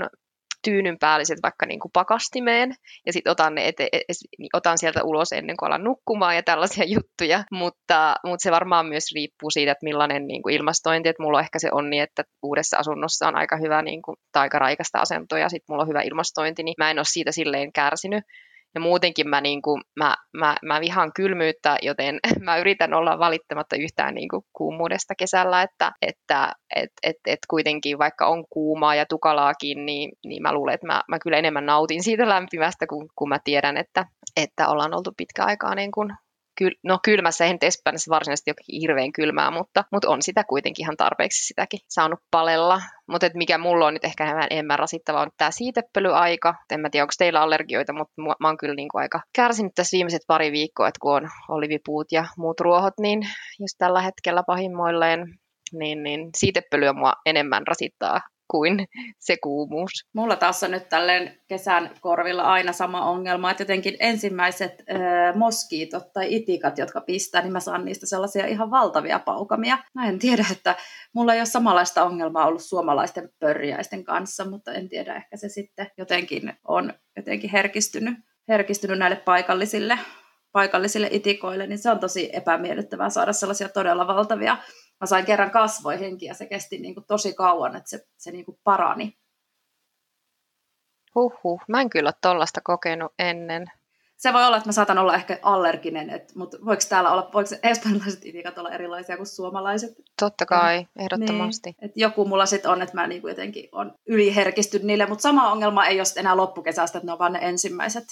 tyynyn 0.64 0.98
päälliset 0.98 1.38
vaikka 1.42 1.66
niin 1.66 1.80
kuin 1.80 1.92
pakastimeen 1.92 2.74
ja 3.06 3.12
sitten 3.12 3.30
otan, 3.30 3.54
ne 3.54 3.68
ete- 3.68 3.88
e-, 3.92 4.12
niin 4.38 4.48
otan 4.52 4.78
sieltä 4.78 5.04
ulos 5.04 5.32
ennen 5.32 5.56
kuin 5.56 5.66
alan 5.66 5.84
nukkumaan 5.84 6.36
ja 6.36 6.42
tällaisia 6.42 6.84
juttuja, 6.94 7.44
mutta, 7.52 8.14
mutta 8.24 8.42
se 8.42 8.50
varmaan 8.50 8.86
myös 8.86 9.04
riippuu 9.14 9.50
siitä, 9.50 9.72
että 9.72 9.84
millainen 9.84 10.26
niin 10.26 10.42
kuin 10.42 10.54
ilmastointi, 10.54 11.08
että 11.08 11.22
mulla 11.22 11.38
on 11.38 11.44
ehkä 11.44 11.58
se 11.58 11.68
onni, 11.72 12.00
että 12.00 12.24
uudessa 12.42 12.76
asunnossa 12.76 13.28
on 13.28 13.36
aika 13.36 13.56
hyvä 13.56 13.82
niin 13.82 14.02
kuin, 14.02 14.16
tai 14.32 14.42
aika 14.42 14.58
raikasta 14.58 14.98
asentoa 14.98 15.38
ja 15.38 15.48
sitten 15.48 15.64
mulla 15.68 15.82
on 15.82 15.88
hyvä 15.88 16.02
ilmastointi, 16.02 16.62
niin 16.62 16.74
mä 16.78 16.90
en 16.90 16.98
ole 16.98 17.04
siitä 17.08 17.32
silleen 17.32 17.72
kärsinyt, 17.72 18.24
ja 18.78 18.82
muutenkin 18.82 19.28
mä, 19.28 19.40
niin 19.40 19.62
kuin, 19.62 19.82
mä, 19.96 20.16
mä, 20.36 20.56
mä 20.64 20.80
vihaan 20.80 21.12
kylmyyttä, 21.12 21.76
joten 21.82 22.18
mä 22.46 22.58
yritän 22.58 22.94
olla 22.94 23.18
valittamatta 23.18 23.76
yhtään 23.76 24.14
niin 24.14 24.28
kuin, 24.28 24.42
kuumuudesta 24.52 25.14
kesällä, 25.18 25.62
että, 25.62 25.92
että 26.02 26.52
et, 26.76 26.90
et, 27.02 27.16
et 27.26 27.38
kuitenkin 27.50 27.98
vaikka 27.98 28.26
on 28.26 28.44
kuumaa 28.50 28.94
ja 28.94 29.06
tukalaakin, 29.06 29.86
niin, 29.86 30.12
niin 30.26 30.42
mä 30.42 30.52
luulen, 30.52 30.74
että 30.74 30.86
mä, 30.86 31.02
mä 31.08 31.18
kyllä 31.18 31.36
enemmän 31.36 31.66
nautin 31.66 32.02
siitä 32.02 32.28
lämpimästä, 32.28 32.86
kun, 32.86 33.08
kun 33.16 33.28
mä 33.28 33.38
tiedän, 33.44 33.76
että, 33.76 34.04
että 34.36 34.68
ollaan 34.68 34.94
oltu 34.94 35.10
pitkä 35.16 35.44
aikaa 35.44 35.74
niin 35.74 35.92
kuin 35.92 36.08
kyl, 36.58 36.70
no 36.84 36.98
kylmässä, 37.04 37.44
ei 37.44 37.52
nyt 37.52 37.62
Espanjassa 37.62 38.10
varsinaisesti 38.10 38.50
ole 38.50 38.80
hirveän 38.80 39.12
kylmää, 39.12 39.50
mutta, 39.50 39.84
mutta 39.92 40.10
on 40.10 40.22
sitä 40.22 40.44
kuitenkin 40.44 40.84
ihan 40.84 40.96
tarpeeksi 40.96 41.46
sitäkin 41.46 41.80
saanut 41.88 42.18
palella. 42.30 42.80
Mutta 43.10 43.30
mikä 43.34 43.58
mulla 43.58 43.86
on 43.86 43.94
nyt 43.94 44.04
ehkä 44.04 44.24
vähän 44.24 44.46
enemmän 44.50 44.78
rasittavaa 44.78 45.22
on 45.22 45.30
tämä 45.36 45.50
siitepölyaika. 45.50 46.54
En 46.70 46.80
mä 46.80 46.90
tiedä, 46.90 47.04
onko 47.04 47.12
teillä 47.18 47.40
allergioita, 47.40 47.92
mutta 47.92 48.14
mä 48.40 48.48
oon 48.48 48.56
kyllä 48.56 48.74
niin 48.74 48.88
kuin 48.88 49.02
aika 49.02 49.20
kärsinyt 49.36 49.72
tässä 49.74 49.94
viimeiset 49.96 50.22
pari 50.26 50.52
viikkoa, 50.52 50.88
että 50.88 51.00
kun 51.02 51.14
on 51.14 51.28
olivipuut 51.48 52.12
ja 52.12 52.24
muut 52.36 52.60
ruohot, 52.60 52.94
niin 53.00 53.20
just 53.60 53.74
tällä 53.78 54.00
hetkellä 54.02 54.42
pahimmoilleen 54.46 55.38
niin, 55.72 56.02
niin 56.02 56.30
siitepölyä 56.36 56.92
mua 56.92 57.12
enemmän 57.26 57.66
rasittaa 57.66 58.20
kuin 58.50 58.86
se 59.18 59.36
kuumuus. 59.42 59.90
Mulla 60.12 60.36
taas 60.36 60.62
on 60.62 60.70
nyt 60.70 60.88
tälleen 60.88 61.40
kesän 61.48 61.90
korvilla 62.00 62.42
aina 62.42 62.72
sama 62.72 63.04
ongelma, 63.04 63.50
että 63.50 63.62
jotenkin 63.62 63.96
ensimmäiset 64.00 64.72
äh, 64.90 65.36
moskiitot 65.36 66.12
tai 66.12 66.34
itikat, 66.34 66.78
jotka 66.78 67.00
pistää, 67.00 67.42
niin 67.42 67.52
mä 67.52 67.60
saan 67.60 67.84
niistä 67.84 68.06
sellaisia 68.06 68.46
ihan 68.46 68.70
valtavia 68.70 69.18
paukamia. 69.18 69.78
Mä 69.94 70.08
en 70.08 70.18
tiedä, 70.18 70.44
että 70.52 70.76
mulla 71.14 71.34
ei 71.34 71.40
ole 71.40 71.46
samanlaista 71.46 72.04
ongelmaa 72.04 72.46
ollut 72.46 72.62
suomalaisten 72.62 73.30
pörjäisten 73.38 74.04
kanssa, 74.04 74.50
mutta 74.50 74.72
en 74.72 74.88
tiedä, 74.88 75.16
ehkä 75.16 75.36
se 75.36 75.48
sitten 75.48 75.90
jotenkin 75.98 76.52
on 76.68 76.92
jotenkin 77.16 77.50
herkistynyt, 77.50 78.18
herkistynyt 78.48 78.98
näille 78.98 79.16
paikallisille 79.16 79.98
paikallisille 80.52 81.08
itikoille, 81.10 81.66
niin 81.66 81.78
se 81.78 81.90
on 81.90 81.98
tosi 81.98 82.30
epämiellyttävää 82.32 83.10
saada 83.10 83.32
sellaisia 83.32 83.68
todella 83.68 84.06
valtavia 84.06 84.56
mä 85.00 85.06
sain 85.06 85.26
kerran 85.26 85.50
kasvoihinkin 85.50 86.26
ja 86.26 86.34
se 86.34 86.46
kesti 86.46 86.78
niin 86.78 86.94
kuin 86.94 87.04
tosi 87.04 87.34
kauan, 87.34 87.76
että 87.76 87.90
se, 87.90 88.06
se 88.16 88.30
niin 88.30 88.44
kuin 88.44 88.58
parani. 88.64 89.18
Huhhuh, 91.14 91.60
mä 91.68 91.80
en 91.80 91.90
kyllä 91.90 92.08
ole 92.08 92.14
tollasta 92.22 92.60
kokenut 92.60 93.12
ennen. 93.18 93.66
Se 94.16 94.32
voi 94.32 94.44
olla, 94.44 94.56
että 94.56 94.68
mä 94.68 94.72
saatan 94.72 94.98
olla 94.98 95.14
ehkä 95.14 95.38
allerginen, 95.42 96.20
mutta 96.34 96.56
voiko 96.64 96.82
täällä 96.88 97.10
olla, 97.10 97.30
voiko 97.34 97.50
espanjalaiset 97.62 98.26
itikat 98.26 98.58
olla 98.58 98.70
erilaisia 98.70 99.16
kuin 99.16 99.26
suomalaiset? 99.26 99.90
Totta 100.20 100.46
kai, 100.46 100.86
ehdottomasti. 100.98 101.70
Niin, 101.70 101.84
että 101.84 102.00
joku 102.00 102.24
mulla 102.24 102.46
sitten 102.46 102.70
on, 102.70 102.82
että 102.82 102.94
mä 102.94 103.06
niin 103.06 103.20
kuin 103.20 103.30
jotenkin 103.30 103.68
on 103.72 103.94
yliherkistynyt 104.06 104.86
niille, 104.86 105.06
mutta 105.06 105.22
sama 105.22 105.52
ongelma 105.52 105.86
ei 105.86 106.00
ole 106.00 106.06
enää 106.16 106.36
loppukesästä, 106.36 106.98
että 106.98 107.06
ne 107.06 107.12
on 107.12 107.18
vaan 107.18 107.32
ne 107.32 107.38
ensimmäiset 107.42 108.04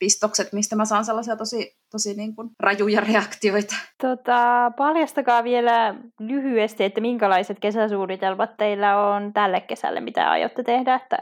pistokset, 0.00 0.52
mistä 0.52 0.76
mä 0.76 0.84
saan 0.84 1.04
sellaisia 1.04 1.36
tosi, 1.36 1.76
tosi 1.92 2.14
niin 2.14 2.36
kuin 2.36 2.50
rajuja 2.60 3.00
reaktioita. 3.00 3.74
Tota, 4.02 4.72
paljastakaa 4.76 5.44
vielä 5.44 5.94
lyhyesti, 6.18 6.84
että 6.84 7.00
minkälaiset 7.00 7.58
kesäsuunnitelmat 7.60 8.56
teillä 8.56 9.14
on 9.14 9.32
tälle 9.32 9.60
kesälle, 9.60 10.00
mitä 10.00 10.30
aiotte 10.30 10.62
tehdä, 10.62 10.94
että 10.94 11.18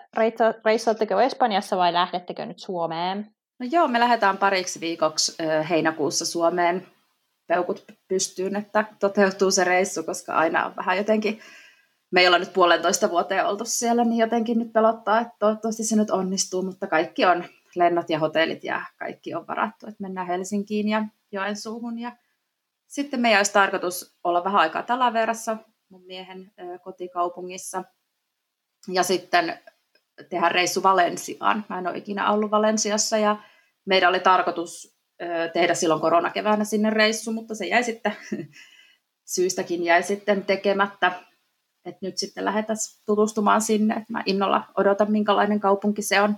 reissaatteko 0.65 1.21
Espanjassa 1.21 1.77
vai 1.77 1.93
lähdettekö 1.93 2.47
nyt 2.47 2.59
Suomeen? 2.59 3.27
No 3.61 3.67
joo, 3.71 3.89
me 3.89 4.01
lähdetään 4.01 4.39
pariksi 4.39 4.81
viikoksi 4.81 5.37
heinäkuussa 5.71 6.27
Suomeen 6.27 6.87
peukut 7.49 7.85
pystyyn, 8.09 8.57
että 8.57 8.85
toteutuu 9.01 9.51
se 9.51 9.65
reissu, 9.65 10.03
koska 10.03 10.35
aina 10.35 10.67
on 10.67 10.77
vähän 10.77 10.97
jotenkin, 10.97 11.41
me 12.13 12.21
ei 12.21 12.27
olla 12.27 12.39
nyt 12.39 12.53
puolentoista 12.53 13.11
vuoteen 13.11 13.47
oltu 13.47 13.65
siellä, 13.67 14.05
niin 14.05 14.19
jotenkin 14.19 14.59
nyt 14.59 14.73
pelottaa, 14.73 15.21
että 15.21 15.35
toivottavasti 15.39 15.85
se 15.85 15.97
nyt 15.97 16.11
onnistuu, 16.11 16.63
mutta 16.63 16.87
kaikki 16.87 17.25
on, 17.25 17.45
lennot 17.79 18.11
ja 18.11 18.19
hotellit 18.19 18.65
ja 18.65 18.83
kaikki 18.99 19.35
on 19.35 19.47
varattu, 19.47 19.87
että 19.87 20.03
mennään 20.03 20.27
Helsinkiin 20.27 20.89
ja 20.89 21.05
Joensuuhun 21.33 21.99
ja 21.99 22.17
sitten 22.87 23.21
meidän 23.21 23.39
olisi 23.39 23.53
tarkoitus 23.53 24.19
olla 24.25 24.45
vähän 24.45 24.61
aikaa 24.61 24.83
Talaverassa, 24.83 25.57
mun 25.89 26.07
miehen 26.07 26.53
kotikaupungissa, 26.83 27.85
ja 28.89 29.03
sitten 29.03 29.59
tehdä 30.29 30.49
reissu 30.49 30.83
Valensiaan. 30.83 31.65
Mä 31.69 31.79
en 31.79 31.87
ole 31.87 31.99
ikinä 31.99 32.33
ollut 32.33 32.51
Valensiassa 32.51 33.19
ja 33.19 33.37
meidän 33.85 34.09
oli 34.09 34.21
tarkoitus 34.21 34.99
tehdä 35.53 35.75
silloin 35.75 36.01
koronakeväänä 36.01 36.65
sinne 36.65 36.91
reissu, 36.91 37.33
mutta 37.33 37.55
se 37.55 37.67
jäi 37.67 37.85
sitten, 37.85 38.17
syystäkin 39.35 39.85
jäi 39.85 40.03
sitten 40.03 40.45
tekemättä. 40.45 41.13
Et 41.85 42.03
nyt 42.03 42.19
sitten 42.19 42.45
lähdetään 42.45 42.77
tutustumaan 43.07 43.63
sinne. 43.63 44.07
Mä 44.09 44.23
innolla 44.27 44.65
odotan, 44.77 45.13
minkälainen 45.13 45.61
kaupunki 45.61 46.03
se 46.03 46.21
on. 46.21 46.37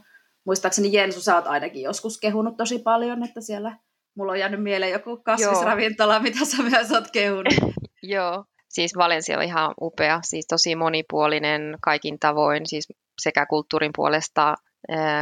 Muistaakseni 0.51 0.93
Jensu, 0.93 1.21
sä 1.21 1.35
oot 1.35 1.47
ainakin 1.47 1.83
joskus 1.83 2.19
kehunut 2.19 2.57
tosi 2.57 2.79
paljon, 2.79 3.25
että 3.25 3.41
siellä 3.41 3.77
mulla 4.15 4.33
on 4.33 4.39
jäänyt 4.39 4.63
mieleen 4.63 4.93
joku 4.93 5.17
kasvisravintola, 5.17 6.15
Joo. 6.15 6.23
mitä 6.23 6.45
sä 6.45 6.63
myös 6.63 6.93
oot 6.93 7.11
kehunut. 7.11 7.55
Joo, 8.03 8.45
siis 8.69 8.97
Valencia 8.97 9.39
on 9.39 9.45
ihan 9.45 9.75
upea, 9.81 10.21
siis 10.25 10.47
tosi 10.47 10.75
monipuolinen 10.75 11.79
kaikin 11.83 12.19
tavoin, 12.19 12.67
siis 12.67 12.89
sekä 13.21 13.47
kulttuurin 13.47 13.91
puolesta, 13.97 14.55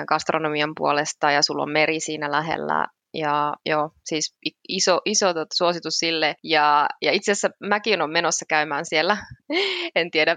gastronomian 0.09 0.73
puolesta 0.77 1.31
ja 1.31 1.43
sulla 1.43 1.63
on 1.63 1.73
meri 1.73 2.01
siinä 2.01 2.31
lähellä 2.31 2.87
ja 3.15 3.55
joo, 3.67 3.91
siis 4.05 4.37
iso, 4.69 5.01
iso 5.05 5.35
tot, 5.35 5.49
suositus 5.55 5.95
sille. 5.95 6.35
Ja, 6.45 6.87
ja 7.03 7.13
itse 7.13 7.33
asiassa 7.33 7.51
mäkin 7.61 8.01
olen 8.01 8.13
menossa 8.13 8.45
käymään 8.49 8.85
siellä. 8.87 9.17
en 9.95 10.11
tiedä, 10.11 10.37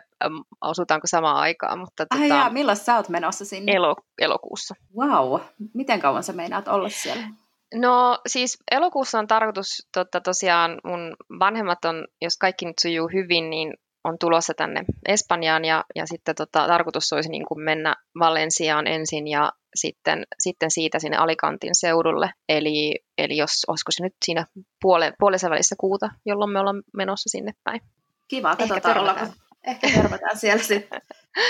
osutaanko 0.62 1.08
samaan 1.08 1.38
aikaan. 1.38 1.80
Mutta 1.80 2.06
Ai 2.10 2.20
tota, 2.20 2.34
jaa, 2.34 2.50
milloin 2.50 2.78
sä 2.78 2.96
oot 2.96 3.10
menossa 3.10 3.46
sinne? 3.46 3.72
Elo, 3.72 3.96
elokuussa. 4.22 4.76
Wow, 4.98 5.42
miten 5.74 6.00
kauan 6.00 6.24
sä 6.24 6.34
meinaat 6.34 6.68
olla 6.68 6.90
siellä? 6.90 7.28
No 7.76 8.20
siis 8.28 8.58
elokuussa 8.72 9.20
on 9.20 9.28
tarkoitus, 9.28 9.88
totta, 9.94 10.22
tosiaan 10.22 10.78
mun 10.84 11.16
vanhemmat 11.40 11.86
on, 11.86 12.08
jos 12.22 12.38
kaikki 12.38 12.66
nyt 12.66 12.80
sujuu 12.82 13.10
hyvin, 13.14 13.50
niin 13.50 13.74
on 14.04 14.18
tulossa 14.20 14.54
tänne 14.54 14.82
Espanjaan 15.08 15.66
ja, 15.66 15.84
ja 15.96 16.06
sitten 16.06 16.36
tota, 16.36 16.68
tarkoitus 16.68 17.14
olisi 17.14 17.30
niin 17.30 17.46
kuin 17.46 17.64
mennä 17.64 17.96
Valensiaan 18.20 18.88
ensin 18.88 19.28
ja 19.28 19.52
sitten, 19.76 20.24
sitten 20.40 20.72
siitä 20.72 21.00
sinne 21.00 21.18
Alikantin 21.18 21.76
seudulle. 21.76 22.34
Eli, 22.50 22.96
eli 23.18 23.38
jos 23.38 23.52
olisiko 23.68 23.92
se 23.92 24.04
nyt 24.04 24.16
siinä 24.26 24.46
puole, 24.82 25.14
puolessa 25.20 25.50
välissä 25.50 25.76
kuuta, 25.80 26.10
jolloin 26.26 26.52
me 26.52 26.60
ollaan 26.60 26.84
menossa 26.94 27.30
sinne 27.30 27.52
päin. 27.64 27.82
Kiva, 28.28 28.56
katsotaan 28.56 28.98
ollaanko. 28.98 29.26
Ehkä 29.68 29.88
törmätään 29.94 30.38
siellä 30.38 30.64
sitten. 30.64 31.02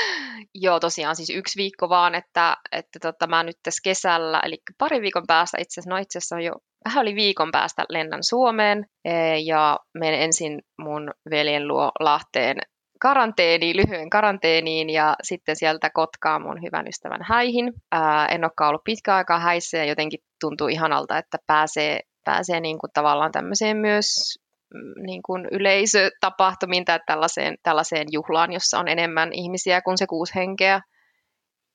Joo, 0.64 0.80
tosiaan 0.80 1.16
siis 1.16 1.30
yksi 1.30 1.58
viikko 1.58 1.90
vaan, 1.90 2.16
että, 2.16 2.58
että 2.72 3.00
tota, 3.00 3.28
mä 3.28 3.44
nyt 3.44 3.58
tässä 3.64 3.82
kesällä, 3.84 4.40
eli 4.40 4.58
pari 4.78 5.02
viikon 5.02 5.24
päästä 5.28 5.58
itse 5.62 5.74
asiassa, 5.74 5.90
no 5.90 5.98
itse 5.98 6.18
asiassa 6.18 6.40
jo 6.40 6.54
vähän 6.86 7.04
yli 7.04 7.16
viikon 7.16 7.52
päästä 7.52 7.86
lennän 7.90 8.24
Suomeen 8.24 8.86
e, 9.06 9.38
ja 9.38 9.80
menen 9.94 10.22
ensin 10.22 10.62
mun 10.78 11.12
veljen 11.30 11.68
luo 11.68 11.92
Lahteen 12.00 12.58
karanteeni, 13.02 13.76
lyhyen 13.76 14.10
karanteeniin 14.10 14.90
ja 14.90 15.16
sitten 15.24 15.56
sieltä 15.56 15.90
Kotkaan 15.94 16.42
mun 16.42 16.62
hyvän 16.62 16.88
ystävän 16.88 17.22
häihin. 17.24 17.74
Ää, 17.92 18.28
en 18.28 18.44
olekaan 18.44 18.70
ollut 18.70 18.84
pitkä 18.84 19.16
aikaa 19.16 19.40
häissä 19.40 19.78
ja 19.78 19.86
jotenkin 19.86 20.20
tuntuu 20.40 20.68
ihanalta, 20.68 21.18
että 21.18 21.38
pääsee, 21.48 22.00
pääsee 22.26 22.60
niin 22.60 22.80
kuin 22.80 22.92
tavallaan 22.94 23.32
tämmöiseen 23.32 23.78
myös 23.78 24.38
mm, 24.74 25.06
niin 25.06 25.22
kuin 25.26 25.48
yleisötapahtumiin 25.52 26.86
tai 26.86 27.00
tällaiseen, 27.06 27.56
tällaiseen 27.64 28.08
juhlaan, 28.12 28.54
jossa 28.54 28.80
on 28.80 28.88
enemmän 28.88 29.34
ihmisiä 29.34 29.82
kuin 29.82 29.98
se 29.98 30.08
kuusi 30.08 30.36
henkeä. 30.36 30.82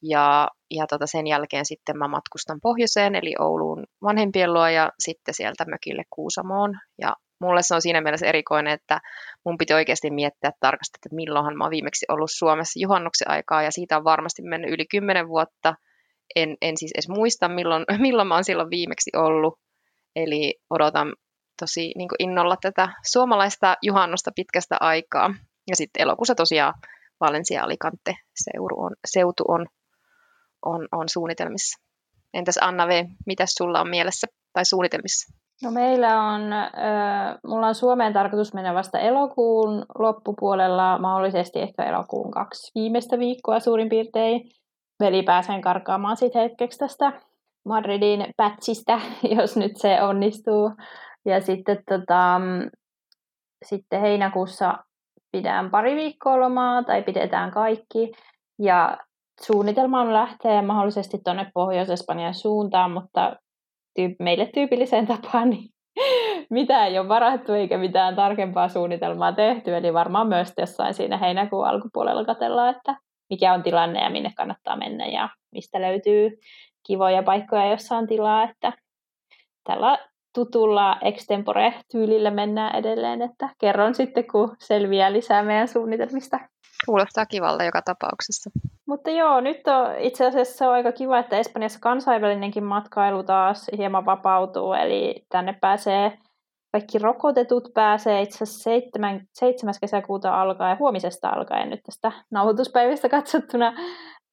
Ja, 0.02 0.48
ja 0.70 0.86
tota 0.86 1.06
sen 1.06 1.26
jälkeen 1.26 1.66
sitten 1.66 1.98
mä 1.98 2.08
matkustan 2.08 2.58
pohjoiseen, 2.62 3.14
eli 3.14 3.34
Ouluun 3.38 3.84
vanhempien 4.02 4.52
luo 4.52 4.66
ja 4.68 4.90
sitten 4.98 5.34
sieltä 5.34 5.64
mökille 5.64 6.02
Kuusamoon. 6.10 6.70
Ja 7.00 7.12
mulle 7.38 7.62
se 7.62 7.74
on 7.74 7.82
siinä 7.82 8.00
mielessä 8.00 8.26
erikoinen, 8.26 8.72
että 8.72 9.00
mun 9.44 9.58
piti 9.58 9.74
oikeasti 9.74 10.10
miettiä 10.10 10.50
tarkasti, 10.60 10.98
että 10.98 11.16
milloinhan 11.16 11.56
mä 11.56 11.64
oon 11.64 11.70
viimeksi 11.70 12.06
ollut 12.08 12.30
Suomessa 12.32 12.80
juhannuksen 12.80 13.30
aikaa, 13.30 13.62
ja 13.62 13.70
siitä 13.70 13.96
on 13.96 14.04
varmasti 14.04 14.42
mennyt 14.42 14.70
yli 14.70 14.86
kymmenen 14.90 15.28
vuotta. 15.28 15.74
En, 16.36 16.56
en 16.62 16.76
siis 16.76 16.92
edes 16.94 17.08
muista, 17.08 17.48
milloin, 17.48 17.84
milloin 18.06 18.28
mä 18.28 18.34
oon 18.34 18.44
silloin 18.44 18.70
viimeksi 18.70 19.10
ollut. 19.16 19.58
Eli 20.16 20.54
odotan 20.70 21.14
tosi 21.60 21.92
niin 21.96 22.08
innolla 22.18 22.56
tätä 22.60 22.88
suomalaista 23.06 23.76
juhannusta 23.82 24.30
pitkästä 24.36 24.76
aikaa. 24.80 25.34
Ja 25.70 25.76
sitten 25.76 26.02
elokuussa 26.02 26.34
tosiaan 26.34 26.74
Valencia 27.20 27.62
Alicante 27.62 28.14
seutu 28.34 28.74
on, 28.78 28.94
seutu 29.06 29.44
on, 29.48 29.66
on, 30.64 30.88
on 30.92 31.08
suunnitelmissa. 31.08 31.82
Entäs 32.34 32.58
Anna 32.60 32.88
V, 32.88 33.04
mitä 33.26 33.44
sulla 33.46 33.80
on 33.80 33.90
mielessä 33.90 34.26
tai 34.52 34.64
suunnitelmissa? 34.64 35.45
No 35.62 35.70
meillä 35.70 36.22
on, 36.22 36.52
äh, 36.52 37.38
mulla 37.46 37.66
on 37.66 37.74
Suomeen 37.74 38.12
tarkoitus 38.12 38.54
mennä 38.54 38.74
vasta 38.74 38.98
elokuun 38.98 39.84
loppupuolella, 39.98 40.98
mahdollisesti 40.98 41.60
ehkä 41.60 41.84
elokuun 41.84 42.30
kaksi 42.30 42.72
viimeistä 42.74 43.18
viikkoa 43.18 43.60
suurin 43.60 43.88
piirtein. 43.88 44.50
Veli 45.00 45.22
pääsen 45.22 45.60
karkaamaan 45.60 46.16
sitten 46.16 46.42
hetkeksi 46.42 46.78
tästä 46.78 47.12
Madridin 47.64 48.26
pätsistä, 48.36 49.00
jos 49.36 49.56
nyt 49.56 49.76
se 49.76 50.02
onnistuu. 50.02 50.72
Ja 51.24 51.40
sitten, 51.40 51.78
tota, 51.88 52.40
sitten 53.64 54.00
heinäkuussa 54.00 54.78
pidän 55.32 55.70
pari 55.70 55.96
viikkoa 55.96 56.40
lomaa 56.40 56.82
tai 56.82 57.02
pidetään 57.02 57.50
kaikki. 57.50 58.12
Ja 58.58 58.98
suunnitelma 59.40 60.00
on 60.00 60.12
lähteä 60.12 60.62
mahdollisesti 60.62 61.18
tuonne 61.24 61.50
Pohjois-Espanjan 61.54 62.34
suuntaan, 62.34 62.90
mutta 62.90 63.36
tyyp- 64.00 64.16
meille 64.18 64.50
tyypilliseen 64.54 65.06
tapaan 65.16 65.50
niin 65.50 65.70
mitä 66.50 66.86
ei 66.86 66.98
ole 66.98 67.08
varattu 67.08 67.52
eikä 67.52 67.78
mitään 67.78 68.16
tarkempaa 68.16 68.68
suunnitelmaa 68.68 69.32
tehty. 69.32 69.76
Eli 69.76 69.94
varmaan 69.94 70.26
myös 70.26 70.52
jossain 70.58 70.94
siinä 70.94 71.18
heinäkuun 71.18 71.66
alkupuolella 71.66 72.24
katsellaan, 72.24 72.76
että 72.76 72.96
mikä 73.30 73.52
on 73.52 73.62
tilanne 73.62 74.00
ja 74.00 74.10
minne 74.10 74.32
kannattaa 74.36 74.76
mennä 74.76 75.06
ja 75.06 75.28
mistä 75.52 75.80
löytyy 75.80 76.38
kivoja 76.86 77.22
paikkoja, 77.22 77.70
jossa 77.70 77.96
on 77.96 78.06
tilaa. 78.06 78.42
Että 78.42 78.72
tällä 79.64 79.98
tutulla 80.34 80.96
extempore-tyylillä 81.00 82.30
mennään 82.30 82.76
edelleen, 82.76 83.22
että 83.22 83.48
kerron 83.60 83.94
sitten, 83.94 84.26
kun 84.32 84.56
selviää 84.58 85.12
lisää 85.12 85.42
meidän 85.42 85.68
suunnitelmista. 85.68 86.40
Kuulostaa 86.86 87.26
kivalta 87.26 87.64
joka 87.64 87.82
tapauksessa. 87.82 88.50
Mutta 88.86 89.10
joo, 89.10 89.40
nyt 89.40 89.68
on 89.68 89.98
itse 89.98 90.26
asiassa 90.26 90.68
on 90.68 90.74
aika 90.74 90.92
kiva, 90.92 91.18
että 91.18 91.38
Espanjassa 91.38 91.78
kansainvälinenkin 91.80 92.64
matkailu 92.64 93.22
taas 93.22 93.66
hieman 93.76 94.06
vapautuu, 94.06 94.72
eli 94.72 95.26
tänne 95.28 95.58
pääsee 95.60 96.18
kaikki 96.72 96.98
rokotetut 96.98 97.68
pääsee 97.74 98.22
itse 98.22 98.44
asiassa 98.44 98.62
7. 98.62 99.20
7. 99.32 99.74
kesäkuuta 99.80 100.40
alkaen, 100.40 100.78
huomisesta 100.78 101.28
alkaen 101.28 101.70
nyt 101.70 101.80
tästä 101.82 102.12
nauhoituspäivästä 102.30 103.08
katsottuna. 103.08 103.72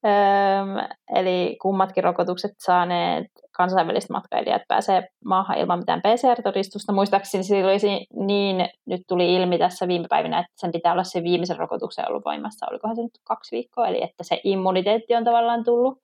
Öm, 0.06 0.90
eli 1.16 1.58
kummatkin 1.62 2.04
rokotukset 2.04 2.52
saaneet 2.58 3.32
kansainväliset 3.54 4.10
matkailijat 4.10 4.62
pääsee 4.68 5.08
maahan 5.26 5.58
ilman 5.58 5.80
mitään 5.80 6.02
PCR-todistusta. 6.02 6.94
Muistaakseni 6.94 7.44
se 7.44 7.66
olisi 7.66 8.08
niin, 8.14 8.70
nyt 8.86 9.02
tuli 9.08 9.36
ilmi 9.36 9.58
tässä 9.58 9.88
viime 9.88 10.08
päivinä, 10.10 10.40
että 10.40 10.52
sen 10.56 10.72
pitää 10.72 10.92
olla 10.94 11.04
se 11.04 11.24
viimeisen 11.24 11.58
rokotuksen 11.58 12.10
ollut 12.10 12.26
voimassa. 12.26 12.66
Olikohan 12.72 12.96
se 12.96 13.02
nyt 13.02 13.20
kaksi 13.24 13.56
viikkoa, 13.56 13.88
eli 13.88 14.04
että 14.04 14.24
se 14.24 14.42
immuniteetti 14.44 15.16
on 15.16 15.24
tavallaan 15.24 15.64
tullut. 15.64 15.98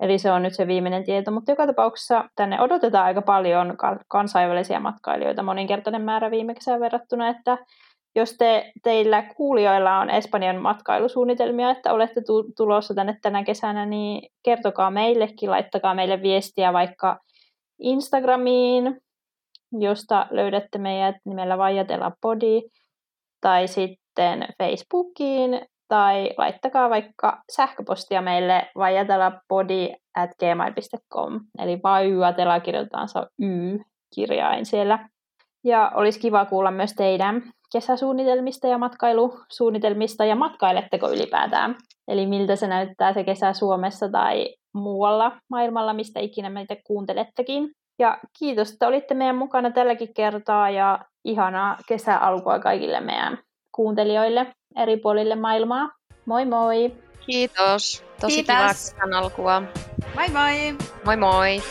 Eli 0.00 0.18
se 0.18 0.32
on 0.32 0.42
nyt 0.42 0.54
se 0.54 0.66
viimeinen 0.66 1.04
tieto, 1.04 1.30
mutta 1.30 1.52
joka 1.52 1.66
tapauksessa 1.66 2.24
tänne 2.36 2.60
odotetaan 2.60 3.04
aika 3.04 3.22
paljon 3.22 3.76
kansainvälisiä 4.08 4.80
matkailijoita, 4.80 5.42
moninkertainen 5.42 6.02
määrä 6.02 6.30
viime 6.30 6.54
kesään 6.54 6.80
verrattuna, 6.80 7.28
että 7.28 7.58
jos 8.16 8.36
te, 8.38 8.72
teillä 8.82 9.22
kuulijoilla 9.22 9.98
on 9.98 10.10
Espanjan 10.10 10.56
matkailusuunnitelmia, 10.56 11.70
että 11.70 11.92
olette 11.92 12.22
tulossa 12.56 12.94
tänne 12.94 13.18
tänä 13.22 13.44
kesänä, 13.44 13.86
niin 13.86 14.30
kertokaa 14.42 14.90
meillekin, 14.90 15.50
laittakaa 15.50 15.94
meille 15.94 16.22
viestiä 16.22 16.72
vaikka 16.72 17.18
Instagramiin, 17.78 19.00
josta 19.72 20.26
löydätte 20.30 20.78
meidät 20.78 21.16
nimellä 21.24 21.58
Vajatella 21.58 22.12
Podi, 22.20 22.62
tai 23.40 23.68
sitten 23.68 24.46
Facebookiin 24.58 25.60
tai 25.88 26.30
laittakaa 26.38 26.90
vaikka 26.90 27.42
sähköpostia 27.52 28.22
meille 28.22 28.70
vajatelapodi 28.76 29.88
at 30.14 30.30
gmail.com. 30.38 31.40
Eli 31.58 31.80
vaiuatela 31.82 32.60
kirjoitetaan 32.60 33.08
se 33.08 33.20
Y-kirjain 33.38 34.66
siellä. 34.66 35.08
Ja 35.64 35.92
olisi 35.94 36.20
kiva 36.20 36.44
kuulla 36.44 36.70
myös 36.70 36.92
teidän 36.92 37.42
kesäsuunnitelmista 37.76 38.66
ja 38.66 38.78
matkailusuunnitelmista 38.78 40.24
ja 40.24 40.36
matkailetteko 40.36 41.10
ylipäätään. 41.10 41.76
Eli 42.08 42.26
miltä 42.26 42.56
se 42.56 42.66
näyttää 42.66 43.12
se 43.12 43.24
kesä 43.24 43.52
Suomessa 43.52 44.08
tai 44.08 44.54
muualla 44.74 45.32
maailmalla, 45.50 45.92
mistä 45.92 46.20
ikinä 46.20 46.50
meitä 46.50 46.76
kuuntelettekin. 46.86 47.70
Ja 47.98 48.18
kiitos, 48.38 48.72
että 48.72 48.86
olitte 48.86 49.14
meidän 49.14 49.36
mukana 49.36 49.70
tälläkin 49.70 50.14
kertaa 50.14 50.70
ja 50.70 50.98
ihanaa 51.24 51.76
kesäalkua 51.88 52.58
kaikille 52.58 53.00
meidän 53.00 53.38
kuuntelijoille 53.72 54.46
eri 54.76 54.96
puolille 54.96 55.34
maailmaa. 55.34 55.90
Moi 56.26 56.44
moi! 56.44 56.92
Kiitos. 57.26 58.04
Tosi 58.20 58.34
Kiitos. 58.34 58.56
kivaa 58.56 58.68
kesän 58.68 59.14
alkua. 59.14 59.62
Moi 60.14 60.28
moi! 60.28 60.76
Moi 61.04 61.16
moi! 61.16 61.62